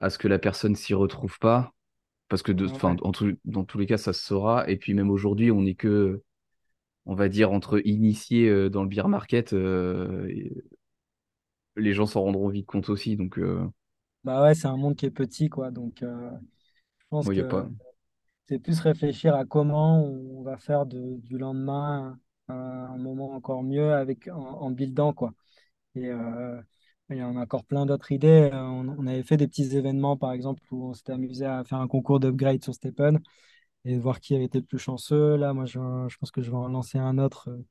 [0.02, 1.74] à ce que la personne s'y retrouve pas.
[2.30, 3.02] Parce que de, enfin, Ouais.
[3.04, 4.70] en tout- dans tous les cas, ça se saura.
[4.70, 6.24] Et puis même aujourd'hui, on n'est que,
[7.06, 10.54] on va dire, entre initiés euh, dans le beer market, euh, et
[11.78, 13.16] les gens s'en rendront vite compte aussi.
[13.16, 13.66] Donc, euh,
[14.24, 15.72] Bah ouais, c'est un monde qui est petit, quoi.
[15.72, 16.32] Donc, euh,
[17.00, 17.70] je pense y a que pas.
[18.48, 22.18] C'est plus réfléchir à comment on va faire du lendemain
[22.48, 25.34] un, moment encore mieux avec, en, buildant, quoi.
[25.96, 26.62] Et euh,
[27.10, 28.50] il y en a encore plein d'autres idées.
[28.54, 31.64] Euh, On, on avait fait des petits événements, par exemple, où on s'était amusé à
[31.64, 33.20] faire un concours d'upgrade sur Stephen
[33.86, 35.38] et voir qui avait été le plus chanceux.
[35.38, 35.80] Là, moi, je,
[36.10, 37.66] je pense que je vais en lancer un autre euh,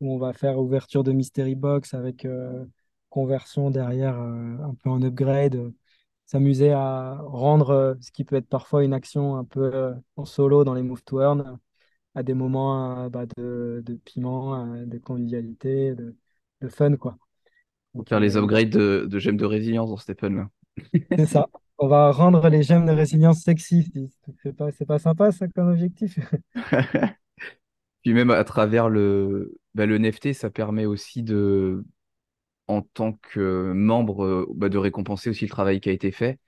[0.00, 2.64] où on va faire ouverture de Mystery Box avec euh,
[3.10, 5.72] conversion derrière, un peu en upgrade.
[6.26, 10.24] S'amuser à rendre euh, ce qui peut être parfois une action un peu euh, en
[10.24, 11.58] solo dans les move to earn
[12.14, 16.16] à des moments euh, bah, de, de piment, de convivialité, de,
[16.62, 17.18] de fun, quoi.
[17.94, 20.48] Donc, faire les upgrades de, de gemmes de résilience dans Stephen,
[21.16, 21.48] c'est ça.
[21.78, 23.90] On va rendre les gemmes de résilience sexy.
[24.42, 26.18] C'est pas, c'est pas sympa, ça, comme objectif?
[28.02, 31.84] Puis même à travers le, bah, le NFT, ça permet aussi de,
[32.68, 36.38] en tant que membre, euh, bah, de récompenser aussi le travail qui a été fait,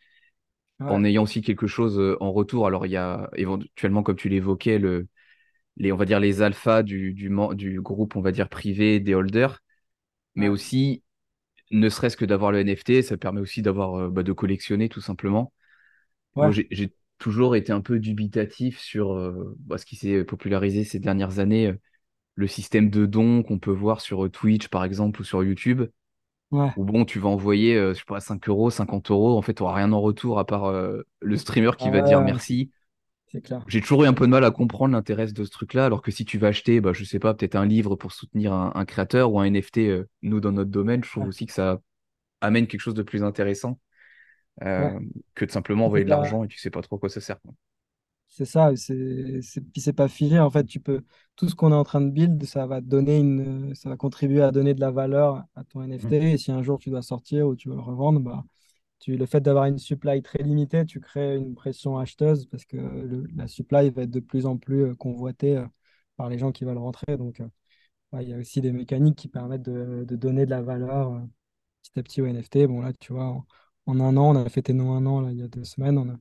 [0.81, 2.67] Ouais, en ayant aussi quelque chose euh, en retour.
[2.67, 5.09] Alors il y a éventuellement, comme tu l'évoquais, le,
[5.79, 9.15] les, on va dire les alphas du, du, du groupe, on va dire privé des
[9.15, 9.61] holders,
[10.37, 11.05] mais ouais, aussi,
[11.73, 15.01] ne serait-ce que d'avoir le NFT, ça permet aussi d'avoir, euh, bah, de collectionner tout
[15.03, 15.53] simplement.
[16.37, 20.99] Ouais, j'ai toujours été un peu dubitatif sur euh, bah, ce qui s'est popularisé ces
[20.99, 21.73] dernières années,
[22.37, 25.85] le système de dons qu'on peut voir sur Twitch, par exemple, ou sur YouTube,
[26.51, 29.43] ouais, où bon, tu vas envoyer, euh, je sais pas, 5 euros, 50 euros, en
[29.43, 32.71] fait, tu n'auras rien en retour à part euh, le streamer qui va dire merci.
[33.27, 33.65] c'est clair.
[33.67, 36.11] J'ai toujours eu un peu de mal à comprendre l'intérêt de ce truc-là, alors que
[36.11, 38.85] si tu vas acheter, bah, je sais pas, peut-être un livre pour soutenir un, un
[38.85, 41.81] créateur ou un NFT, euh, nous, dans notre domaine, je trouve Ouais, aussi que ça
[42.41, 43.81] amène quelque chose de plus intéressant
[44.77, 44.97] ouais.
[45.35, 47.39] que de simplement envoyer de l'argent et tu sais pas trop à quoi ça sert.
[48.29, 50.39] C'est ça, c'est, c'est, puis c'est pas figé.
[50.39, 51.03] En fait, tu peux,
[51.37, 54.43] tout ce qu'on est en train de build, ça va donner une, ça va contribuer
[54.43, 56.33] à donner de la valeur à ton NFT.
[56.33, 58.45] Et si un jour tu dois sortir ou tu veux le revendre, bah,
[59.01, 62.77] tu, le fait d'avoir une supply très limitée, tu crées une pression acheteuse parce que
[62.79, 65.67] le- la supply va être de plus en plus euh, convoitée euh,
[66.17, 67.17] par les gens qui veulent rentrer.
[67.19, 67.49] Donc, euh,
[68.23, 71.23] il y a aussi des mécaniques qui permettent de, de donner de la valeur
[71.83, 72.67] petit à petit au NFT.
[72.67, 73.47] Bon, là, tu vois, en,
[73.87, 75.99] en un an, on a fêté nos un an là, il y a deux semaines.
[75.99, 76.19] On, a-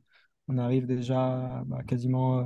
[0.47, 2.43] on arrive déjà bah, quasiment euh,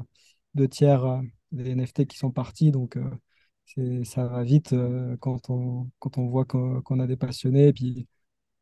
[0.55, 1.21] deux tiers euh,
[1.51, 2.71] des NFT qui sont partis.
[2.71, 4.73] Donc, euh, ça va vite
[5.19, 7.67] quand on, quand on voit qu'on a des passionnés.
[7.67, 8.07] Et puis,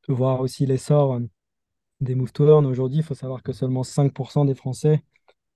[0.07, 1.19] de voir aussi l'essor
[2.01, 2.65] des move to earn.
[2.65, 5.03] Aujourd'hui, il faut savoir que seulement 5% des Français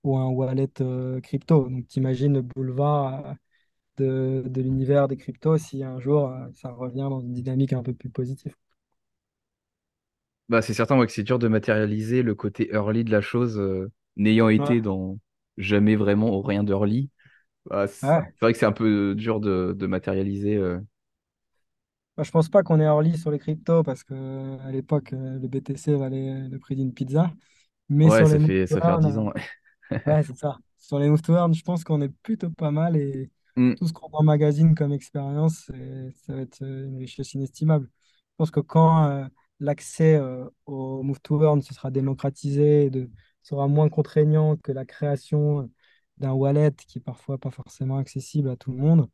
[0.04, 0.68] ont un wallet
[1.22, 1.68] crypto.
[1.68, 3.36] Donc, t'imagines le boulevard
[3.98, 7.94] de, de l'univers des cryptos si un jour ça revient dans une dynamique un peu
[7.94, 8.54] plus positive.
[10.52, 13.58] Bah, c'est certain moi, que c'est dur de matérialiser le côté early de la chose,
[13.58, 14.72] euh, n'ayant Ouais.
[14.72, 15.18] été dans
[15.56, 17.10] jamais vraiment au rien d'early.
[17.66, 18.32] Bah, c'est Ouais.
[18.36, 20.56] c'est vrai que c'est un peu dur de, de matérialiser.
[20.56, 20.80] euh.
[22.16, 25.38] Moi, je pense pas qu'on est early sur les cryptos parce que à l'époque, euh,
[25.38, 27.32] le BTC valait le prix d'une pizza.
[27.88, 29.32] Mais Ouais, sur ça les move fait, to ça fait 10 earn, ans.
[29.36, 29.40] euh,
[30.12, 30.58] ouais, c'est ça.
[30.78, 33.72] Sur les move to earn, je pense qu'on est plutôt pas mal et Hmm.
[33.76, 37.90] tout ce qu'on emmagasine comme expérience, c'est- ça va être euh, une richesse inestimable.
[38.32, 39.26] Je pense que quand euh,
[39.62, 43.10] l'accès euh, au move to earn se sera démocratisé de,
[43.42, 45.70] sera moins contraignant que la création
[46.18, 49.08] d'un wallet qui est parfois pas forcément accessible à tout le monde,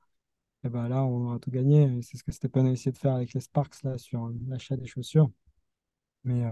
[0.65, 2.03] et ben là, on aura tout gagné.
[2.03, 4.77] C'est ce que Stéphane a essayé de faire avec les Sparks là, sur euh, l'achat
[4.77, 5.31] des chaussures.
[6.25, 6.51] Mais euh,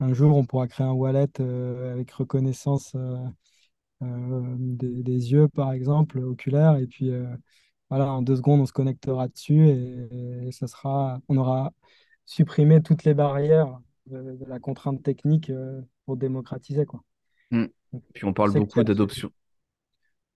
[0.00, 3.18] un jour, on pourra créer un wallet euh, avec reconnaissance euh,
[4.02, 6.76] euh, des, yeux, par exemple, oculaire.
[6.76, 7.26] Et puis, euh,
[7.90, 11.72] voilà, en deux secondes, on se connectera dessus et, et ça sera, on aura
[12.24, 17.02] supprimé toutes les barrières de, de la contrainte technique euh, pour démocratiser, quoi.
[17.92, 19.30] Donc, Puis on parle beaucoup d'adoption.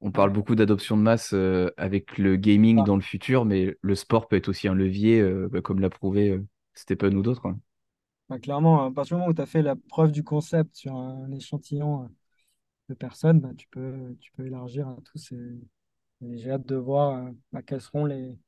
[0.03, 3.77] On parle beaucoup d'adoption de masse euh, avec le gaming ah, dans le futur, mais
[3.81, 6.39] le sport peut être aussi un levier, euh, bah, comme l'a prouvé
[6.75, 7.47] Stephen ou d'autres.
[7.47, 7.59] hein.
[8.29, 10.95] bah, clairement, à partir du moment où tu as fait la preuve du concept sur
[10.95, 12.11] un échantillon
[12.89, 15.33] de personnes, bah, tu peux, tu peux élargir à tous.
[15.33, 15.61] Et,
[16.23, 18.39] et j'ai hâte de voir bah, quels seront les,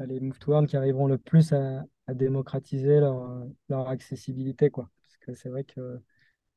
[0.00, 4.90] les move to earn qui arriveront le plus à, à démocratiser leur, accessibilité, quoi.
[5.02, 6.00] Parce que c'est vrai que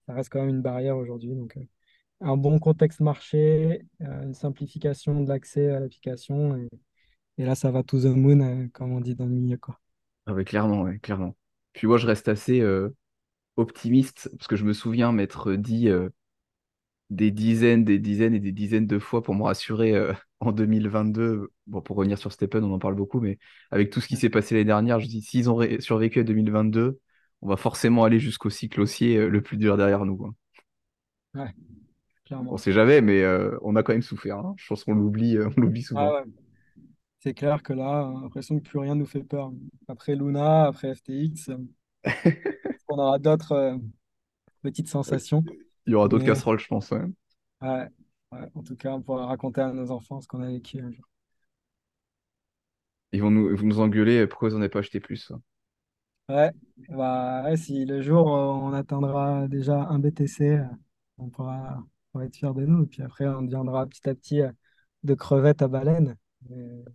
[0.06, 1.36] ça reste quand même une barrière aujourd'hui.
[1.36, 1.64] Donc, euh,
[2.22, 6.58] un bon contexte marché, euh, une simplification de l'accès à l'application.
[7.38, 9.80] Et, là, ça va to the moon, euh, comme on dit dans le milieu, quoi.
[10.26, 11.36] Ah ouais, clairement, ouais, clairement.
[11.74, 12.64] Puis moi, je reste assez
[13.56, 15.90] optimiste, parce que je me souviens m'être dit
[17.10, 19.94] des dizaines, des dizaines et des dizaines de fois pour me rassurer
[20.40, 21.52] en 2022.
[21.68, 23.40] Bon, pour revenir sur Stephen, on en parle beaucoup, mais
[23.72, 27.00] avec tout ce qui s'est passé l'année dernière, je dis, s'ils ont survécu à 2022,
[27.42, 30.18] on va forcément aller jusqu'au cycle haussier euh, le plus dur derrière nous.
[30.18, 30.32] quoi.
[31.34, 31.54] Ouais,
[32.50, 32.58] On clairement.
[32.58, 34.38] sait jamais, mais euh, on a quand même souffert.
[34.40, 34.54] hein.
[34.58, 36.14] Je pense qu'on l'oublie, euh, on l'oublie Ah souvent.
[36.14, 36.24] ouais.
[37.20, 39.52] C'est clair que là, on a l'impression que plus rien ne nous fait peur.
[39.88, 41.52] Après Luna, après FTX,
[42.88, 43.78] on aura d'autres euh,
[44.64, 45.46] petites sensations.
[45.86, 46.90] Il y aura d'autres Mais casseroles, je pense.
[46.92, 47.02] ouais.
[47.62, 47.90] ouais,
[48.32, 50.92] ouais, en tout cas, on pourra raconter à nos enfants ce qu'on a vécu un
[50.92, 51.06] jour.
[53.12, 55.30] Ils vont nous, ils vont nous engueuler, euh, pourquoi vous n'en avez pas acheté plus.
[55.30, 55.44] hein.
[56.30, 56.52] Ouais,
[56.90, 60.64] bah, ouais, si le jour euh, on atteindra déjà un BTC, euh,
[61.18, 62.84] on pourra, on être fiers de nous.
[62.84, 64.42] Et puis après, on deviendra petit à petit
[65.04, 66.16] de crevettes à baleine.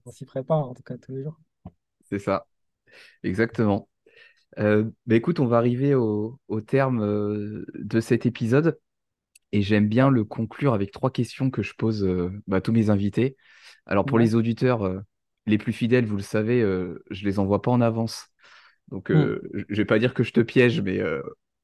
[0.05, 1.37] On s'y prépare, en tout cas, tous les jours.
[2.11, 2.47] C'est ça,
[3.25, 3.89] exactement.
[4.59, 8.79] Euh, bah écoute, on va arriver au, au terme euh, de cet épisode
[9.55, 12.73] et j'aime bien le conclure avec trois questions que je pose euh, bah, à tous
[12.73, 13.37] mes invités.
[13.87, 14.21] Alors pour Ouais.
[14.21, 15.01] les auditeurs euh,
[15.47, 18.29] les plus fidèles, vous le savez, euh, je les envoie pas en avance.
[18.89, 19.25] Donc Hmm.
[19.25, 21.01] euh, je vais pas dire que je te piège, mais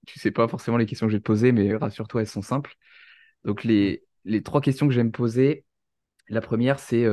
[0.06, 2.42] tu sais pas forcément les questions que je vais te poser, mais rassure-toi, elles sont
[2.42, 2.74] simples.
[3.44, 5.64] Donc les, les trois questions que j'aime poser,
[6.28, 7.04] la première, c'est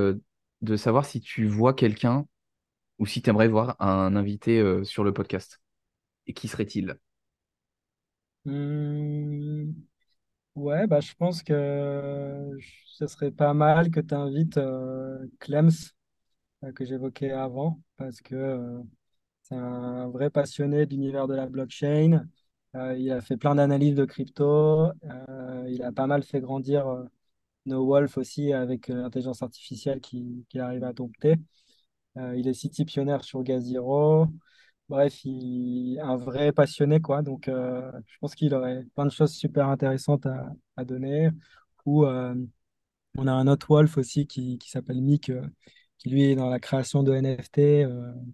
[0.62, 2.28] de savoir si tu vois quelqu'un
[3.00, 5.62] ou si tu aimerais voir un invité sur le podcast.
[6.28, 6.98] Et qui serait-il?
[8.46, 9.74] Hmm.
[10.58, 12.50] Ouais, bah, je pense que
[12.88, 14.58] ce serait pas mal que tu invites
[15.40, 15.70] Clems,
[16.64, 18.82] euh, que j'évoquais avant, parce que euh,
[19.44, 22.26] c'est un vrai passionné de l'univers de la blockchain.
[22.76, 24.92] Euh, il a fait plein d'analyses de crypto.
[25.06, 27.06] Euh, il a pas mal fait grandir euh,
[27.66, 31.36] No Wolf aussi avec euh, l'intelligence artificielle qui- qu'il arrive à dompter.
[32.18, 34.28] Euh, il est city pionnier sur Gaziro.
[34.90, 37.22] Bref, il un vrai passionné, quoi.
[37.22, 40.26] Donc, euh, je pense qu'il aurait plein de choses super intéressantes
[40.78, 41.30] à, donner.
[41.86, 42.36] Ou euh,
[43.18, 45.46] on a un autre Wolf aussi qui, s'appelle Mick, euh,
[45.98, 47.86] qui lui est dans la création de NFT,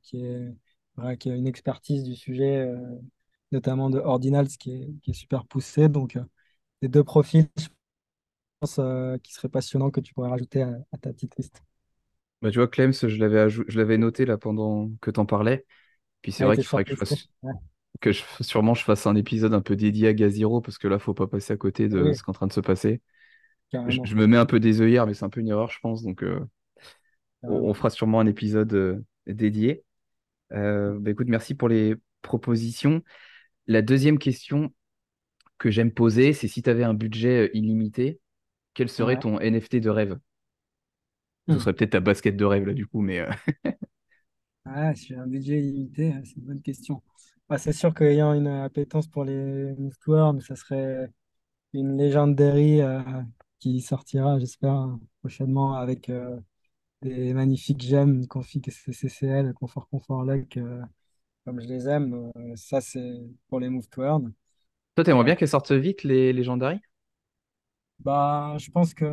[0.04, 2.72] qui est, qui a une expertise du sujet,
[3.52, 5.90] notamment de Ordinals, qui est, super poussée.
[5.90, 6.20] Donc,
[6.84, 7.68] les deux profils, je
[8.60, 8.80] pense,
[9.24, 11.64] qui seraient passionnants que tu pourrais rajouter à, ta petite liste.
[12.44, 15.66] Bah, tu vois, Clems, je l'avais je l'avais noté là pendant que t'en parlais.
[16.24, 17.54] Puis c'est vrai qu'il faudrait que je fasse, Ouais.
[18.02, 20.98] que je, sûrement je fasse un épisode un peu dédié à Gaziro parce que là,
[20.98, 23.02] faut pas passer à côté de Oui, ce qui est en train de se passer.
[23.74, 26.04] Je, me mets un peu des œillères, mais c'est un peu une erreur, je pense.
[26.04, 26.40] Donc, euh,
[27.44, 29.84] on, fera sûrement un épisode euh, dédié.
[30.54, 33.04] Euh, bah, écoute, merci pour les propositions.
[33.68, 34.74] La deuxième question
[35.58, 38.20] que j'aime poser, c'est si tu avais un budget illimité,
[38.74, 39.20] quel serait Ouais.
[39.20, 40.20] ton NFT de rêve?
[41.50, 41.60] Ce Hmm.
[41.60, 43.26] serait peut-être ta basket de rêve là, du coup, mais
[44.66, 47.02] Ah, si j'ai un budget illimité, c'est une bonne question.
[47.50, 51.10] Bah, c'est sûr qu'ayant une appétence pour les moves ça serait
[51.74, 53.02] une Legendary euh,
[53.60, 56.40] qui sortira, j'espère, prochainement avec euh,
[57.02, 60.82] des magnifiques gemmes, une config CCCL, confort, confort, lock, euh,
[61.46, 62.32] comme je les aime.
[62.38, 64.34] Euh, ça, c'est pour les move to earn.
[64.96, 66.80] toi, t'aimerais euh, bien qu'elles sortent vite, les Legendary?
[68.00, 69.06] bah, je pense que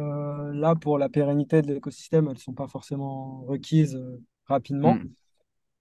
[0.53, 4.99] là, pour la pérennité de l'écosystème, elles ne sont pas forcément requises euh, rapidement.
[4.99, 5.15] Hmm.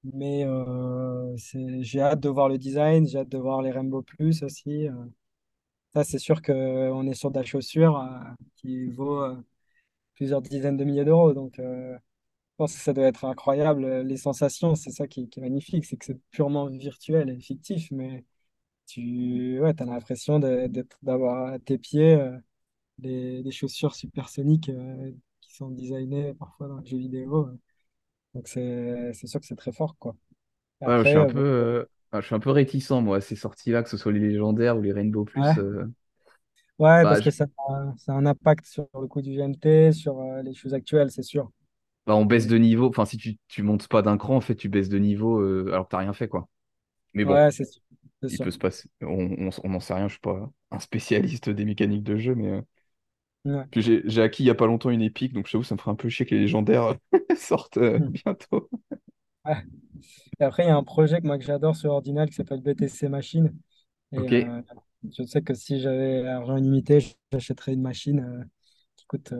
[0.03, 1.35] Mais euh,
[1.81, 4.87] j'ai hâte de voir le design, j'ai hâte de voir les Rainbow Plus aussi.
[4.87, 4.93] euh.
[5.93, 8.19] Ça, c'est sûr qu'on est sur de la chaussure euh,
[8.57, 9.23] qui vaut
[10.15, 11.33] plusieurs dizaines de milliers d'euros.
[11.33, 11.97] Donc, je
[12.57, 14.01] pense que ça doit être incroyable.
[14.01, 18.25] Les sensations, c'est ça qui, est magnifique, c'est que c'est purement virtuel et fictif, mais
[18.87, 20.39] tu ouais, as l'impression
[21.03, 22.19] d'avoir à tes pieds
[22.99, 24.71] des, des chaussures supersoniques
[25.41, 27.49] qui sont designées parfois dans les jeux vidéo.
[28.33, 30.15] Donc, c'est sûr que c'est très fort, quoi.
[30.85, 31.85] Ouais, je suis un euh, peu, euh,
[32.21, 34.81] je suis un peu réticent, moi, à ces sorties-là, que ce soit les légendaires ou
[34.81, 35.57] les Rainbow Plus.
[35.57, 35.59] ouais.
[35.59, 35.85] euh,
[36.79, 39.91] Ouais, bah, parce que ça, a ça a un impact sur le coût du GMT,
[39.91, 41.51] sur euh, les choses actuelles, c'est sûr.
[42.05, 42.87] bah, on baisse de niveau.
[42.89, 45.85] Enfin, si tu, tu montes pas d'un cran, en fait, tu baisses de niveau alors
[45.85, 46.49] que t'as rien fait, quoi.
[47.15, 47.81] Mais bon, ouais, c'est sûr.
[48.21, 48.41] C'est il sûr.
[48.41, 48.89] peut se passer.
[49.01, 49.07] On,
[49.39, 52.61] on, on n'en sait rien, je suis pas un spécialiste des mécaniques de jeu, mais.
[53.45, 53.69] Ouais.
[53.71, 55.75] Puis j'ai j'ai acquis il y a pas longtemps une épique, donc je t'avoue, ça
[55.75, 56.95] me ferait un peu chier que les légendaires
[57.37, 58.13] sortent euh, Hmm.
[58.25, 58.69] bientôt.
[59.45, 59.57] Ouais.
[60.39, 62.61] Et après, il y a un projet que moi que j'adore sur Ordinal qui s'appelle
[62.61, 63.55] BTC Machine.
[64.13, 64.61] Et euh,
[65.17, 66.99] je sais que si j'avais argent illimité,
[67.31, 68.45] j'achèterais une machine euh,
[68.97, 69.33] qui coûte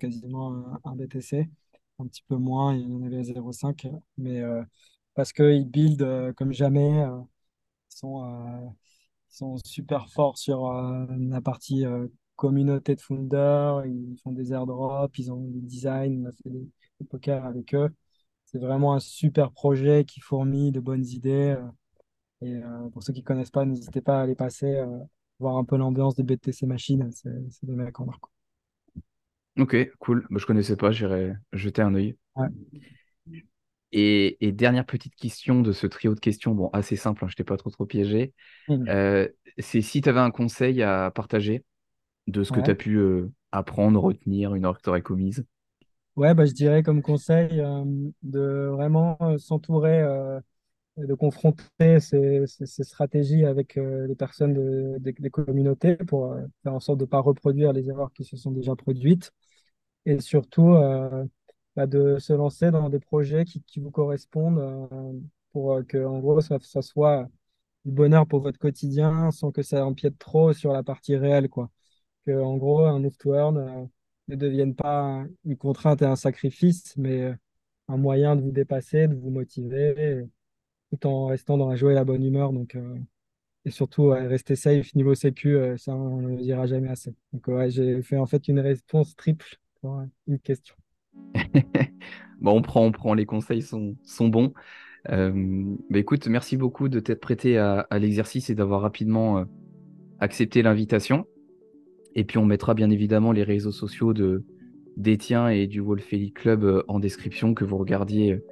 [0.00, 0.54] quasiment
[0.84, 1.50] un, un BTC,
[1.98, 3.86] un petit peu moins, il y en avait à 0,5,
[4.18, 4.42] mais
[5.14, 6.90] parce qu'ils build comme jamais,
[7.90, 8.74] ils sont,
[9.32, 11.84] Ils sont super forts sur la partie
[12.38, 13.86] communauté de founders.
[13.86, 16.22] Ils font des airdrops, ils ont des designs.
[16.24, 16.68] On a fait des,
[17.00, 17.90] des avec eux.
[18.46, 21.56] C'est vraiment un super projet qui fournit de bonnes idées.
[21.58, 21.64] euh,
[22.42, 24.98] et euh, pour ceux qui connaissent pas, n'hésitez pas à aller passer, euh,
[25.40, 27.10] voir un peu l'ambiance de BTC Machine.
[27.12, 28.24] C'est c'est des mecs en marque.
[29.58, 30.26] Ok, cool.
[30.30, 32.16] Bah, je connaissais pas, j'irai jeter un œil.
[32.36, 32.48] Ouais.
[33.92, 37.36] Et, et dernière petite question de ce trio de questions, bon, assez simple, hein, je
[37.36, 38.34] t'ai pas trop trop piégé.
[38.88, 39.28] Euh,
[39.58, 41.64] c'est si tu avais un conseil à partager
[42.28, 45.44] de ce que tu as pu euh, apprendre, retenir, une heure que tu aurais commise?
[46.16, 47.84] Ouais, bah, je dirais comme conseil euh,
[48.22, 50.02] de vraiment euh, s'entourer,
[50.98, 56.34] et de confronter ces, ces- ces stratégies avec les personnes de- des des communautés pour
[56.62, 59.32] faire en sorte de ne pas reproduire les erreurs qui se sont déjà produites
[60.06, 60.74] et surtout
[61.76, 64.88] bah, de se lancer dans des projets qui, qui vous correspondent
[65.52, 67.28] pour que en gros ça, ça soit
[67.84, 71.70] du bonheur pour votre quotidien sans que ça empiète trop sur la partie réelle quoi.
[72.34, 73.84] En gros un move to earn euh,
[74.28, 77.34] ne devienne pas une contrainte et un sacrifice mais euh,
[77.88, 80.24] un moyen de vous dépasser, de vous motiver
[80.90, 82.52] tout en restant dans la joie et la bonne humeur.
[82.52, 82.76] Donc,
[83.64, 87.14] et surtout, rester safe niveau sécu, ça, on ne le dira jamais assez.
[87.32, 90.74] Donc, ouais, j'ai fait en fait une réponse triple pour une question.
[92.40, 94.52] bon, on prend, on prend, les conseils sont, sont bons.
[95.10, 99.44] Euh, bah, écoute, merci beaucoup de t'être prêté à, l'exercice et d'avoir rapidement euh,
[100.20, 101.26] accepté l'invitation.
[102.18, 104.44] Et puis on mettra bien évidemment les réseaux sociaux de
[104.96, 108.42] d'Etienne et du Wolf Elite Club euh, en description, que vous regardiez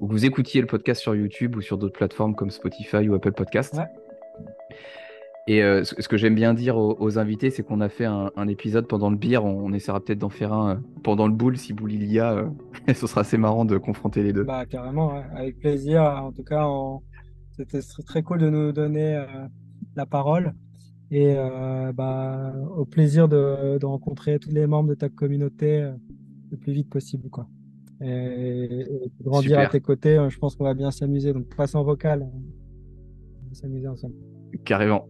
[0.00, 3.14] ou que vous écoutiez le podcast sur YouTube ou sur d'autres plateformes comme Spotify ou
[3.14, 3.80] Apple Podcast.
[5.48, 8.88] Et euh, ce que j'aime bien dire aux, invités, c'est qu'on a fait un, épisode
[8.88, 9.44] pendant le beer.
[9.44, 12.32] On, essaiera peut-être d'en faire un euh, pendant le boule si boule il y a.
[12.32, 12.48] Euh,
[12.94, 14.42] ce sera assez marrant de confronter les deux.
[14.42, 16.02] Bah, carrément, avec plaisir.
[16.02, 16.66] En tout cas,
[17.52, 19.24] c'était très cool de nous donner
[19.94, 20.52] la parole.
[21.10, 21.36] Et
[21.94, 25.88] bah, au plaisir de, rencontrer tous les membres de ta communauté
[26.50, 27.30] le plus vite possible.
[27.30, 27.46] Quoi.
[28.00, 28.84] Et,
[29.18, 31.32] de grandir à tes côtés, je pense qu'on va bien s'amuser.
[31.32, 32.22] Donc, passe en vocal.
[32.22, 34.14] On va s'amuser ensemble.
[34.64, 35.08] Carrément.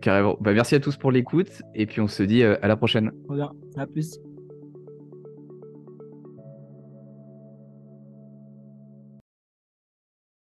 [0.00, 0.36] Carrément.
[0.40, 3.12] Bah, merci à tous pour l'écoute et puis on se dit euh, à la prochaine.
[3.76, 4.18] À plus.